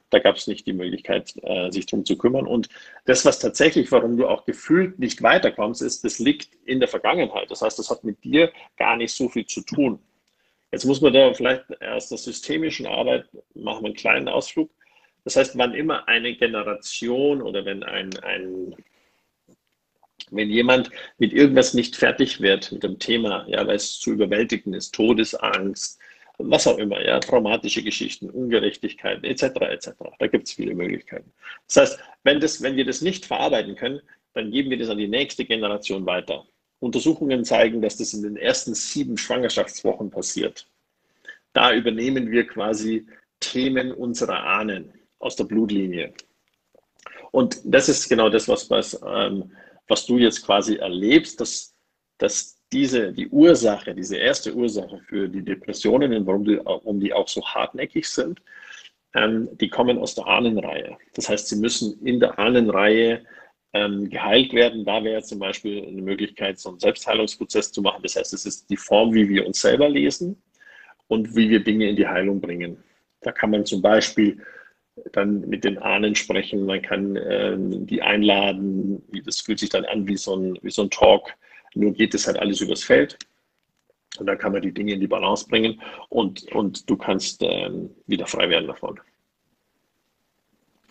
[0.09, 2.47] Da gab es nicht die Möglichkeit, äh, sich darum zu kümmern.
[2.47, 2.69] Und
[3.03, 7.51] das, was tatsächlich, warum du auch gefühlt nicht weiterkommst, ist, das liegt in der Vergangenheit.
[7.51, 9.99] Das heißt, das hat mit dir gar nicht so viel zu tun.
[10.71, 14.71] Jetzt muss man da vielleicht aus der systemischen Arbeit machen wir einen kleinen Ausflug.
[15.25, 18.77] Das heißt, wann immer eine Generation oder wenn ein, ein
[20.31, 24.73] wenn jemand mit irgendwas nicht fertig wird mit dem Thema, ja, weil es zu überwältigen
[24.73, 25.99] ist, Todesangst,
[26.37, 29.89] was auch immer, ja, traumatische Geschichten, Ungerechtigkeit, etc., etc.
[30.19, 31.31] Da gibt es viele Möglichkeiten.
[31.67, 34.01] Das heißt, wenn, das, wenn wir das nicht verarbeiten können,
[34.33, 36.45] dann geben wir das an die nächste Generation weiter.
[36.79, 40.67] Untersuchungen zeigen, dass das in den ersten sieben Schwangerschaftswochen passiert.
[41.53, 43.07] Da übernehmen wir quasi
[43.39, 46.13] Themen unserer Ahnen aus der Blutlinie.
[47.31, 49.51] Und das ist genau das, was, was ähm,
[49.87, 51.75] was du jetzt quasi erlebst, dass,
[52.17, 57.27] dass diese, die Ursache, diese erste Ursache für die Depressionen warum die, warum die auch
[57.27, 58.41] so hartnäckig sind,
[59.13, 60.97] ähm, die kommen aus der Ahnenreihe.
[61.13, 63.23] Das heißt, sie müssen in der Ahnenreihe
[63.73, 64.85] ähm, geheilt werden.
[64.85, 68.01] Da wäre zum Beispiel eine Möglichkeit, so einen Selbstheilungsprozess zu machen.
[68.03, 70.41] Das heißt, es ist die Form, wie wir uns selber lesen
[71.07, 72.83] und wie wir Dinge in die Heilung bringen.
[73.21, 74.41] Da kann man zum Beispiel
[75.11, 80.07] dann mit den Ahnen sprechen, man kann ähm, die einladen, das fühlt sich dann an
[80.07, 81.33] wie so, ein, wie so ein Talk,
[81.73, 83.17] nur geht es halt alles übers Feld.
[84.17, 87.89] Und dann kann man die Dinge in die Balance bringen und, und du kannst ähm,
[88.07, 88.99] wieder frei werden davon.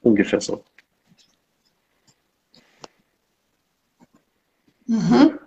[0.02, 0.62] Ungefähr so.
[4.86, 5.38] Mhm.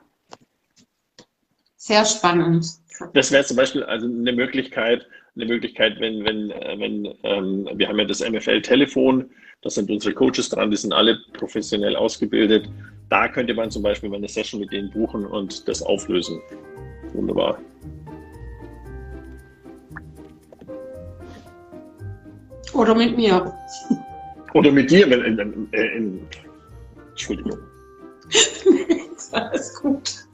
[1.75, 2.65] Sehr spannend.
[3.13, 7.87] Das wäre zum Beispiel also eine Möglichkeit, eine Möglichkeit, wenn, wenn, äh, wenn ähm, wir
[7.87, 9.29] haben ja das MFL-Telefon,
[9.61, 12.69] da sind unsere Coaches dran, die sind alle professionell ausgebildet.
[13.09, 16.41] Da könnte man zum Beispiel mal eine Session mit denen buchen und das auflösen.
[17.13, 17.59] Wunderbar.
[22.73, 23.53] Oder mit mir.
[24.53, 26.27] Oder mit dir, wenn in, in, in
[27.11, 27.57] Entschuldigung.
[29.31, 30.26] alles gut.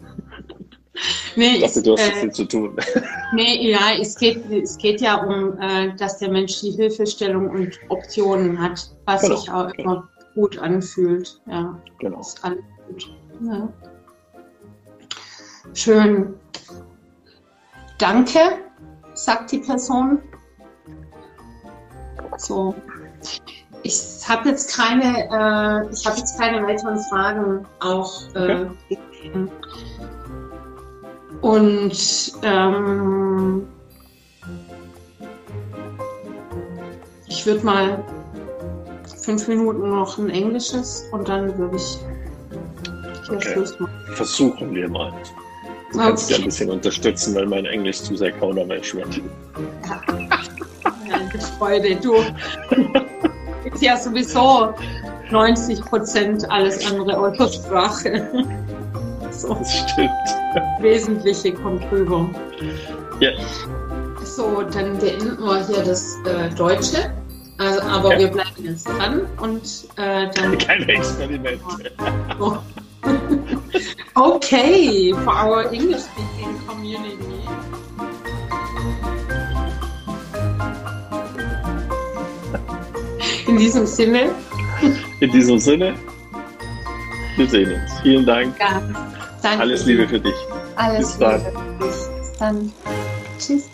[1.36, 2.76] Nee, dachte, du hast äh, viel zu tun.
[3.34, 7.80] Nee, ja, es geht, es geht ja um, äh, dass der Mensch die Hilfestellung und
[7.90, 9.92] Optionen hat, was genau, sich auch genau.
[9.92, 11.42] immer gut anfühlt.
[11.48, 12.20] Ja, genau.
[12.20, 13.12] Ist alles gut.
[13.42, 13.70] Ja.
[15.74, 16.36] Schön.
[17.98, 18.40] Danke,
[19.16, 20.22] sagt die Person.
[22.38, 22.76] So.
[23.84, 28.34] Ich habe jetzt keine, äh, ich habe jetzt keine weiteren Fragen auch.
[28.36, 29.50] Äh, okay.
[31.44, 33.68] Und ähm,
[37.28, 38.04] ich würde mal
[39.22, 41.98] fünf Minuten noch ein Englisches und dann würde ich
[43.30, 43.52] okay.
[43.52, 43.94] Schluss machen.
[44.14, 45.12] Versuchen wir mal.
[45.92, 46.34] Du kannst okay.
[46.34, 49.18] ja ein bisschen unterstützen, weil mein Englisch zu sehr kauderwelsch wird.
[49.86, 50.02] Ja.
[51.10, 52.16] ja, Freude, du.
[53.66, 54.74] Ist ja sowieso
[55.30, 58.30] 90 Prozent alles andere Autosprache.
[59.34, 59.54] So.
[59.56, 60.12] Das stimmt.
[60.80, 62.30] Wesentliche kommt rüber.
[63.20, 63.32] Ja.
[64.24, 67.12] So, dann beenden wir hier das äh, Deutsche.
[67.58, 68.20] Also, aber ja.
[68.20, 69.64] wir bleiben jetzt dran und
[69.98, 70.58] äh, dann.
[70.58, 71.60] Keine Experimente.
[72.40, 72.58] Oh.
[74.16, 77.18] okay, for our English speaking community.
[83.48, 84.32] In diesem Sinne.
[85.20, 85.96] In diesem Sinne.
[87.36, 88.00] Wir sehen uns.
[88.02, 88.56] Vielen Dank.
[88.60, 88.82] Ja,
[89.44, 89.62] danke.
[89.62, 90.36] Alles Liebe für dich.
[90.76, 91.80] Alles Bis Liebe dann.
[91.80, 92.74] Bis dann.
[93.40, 93.70] Tschüss.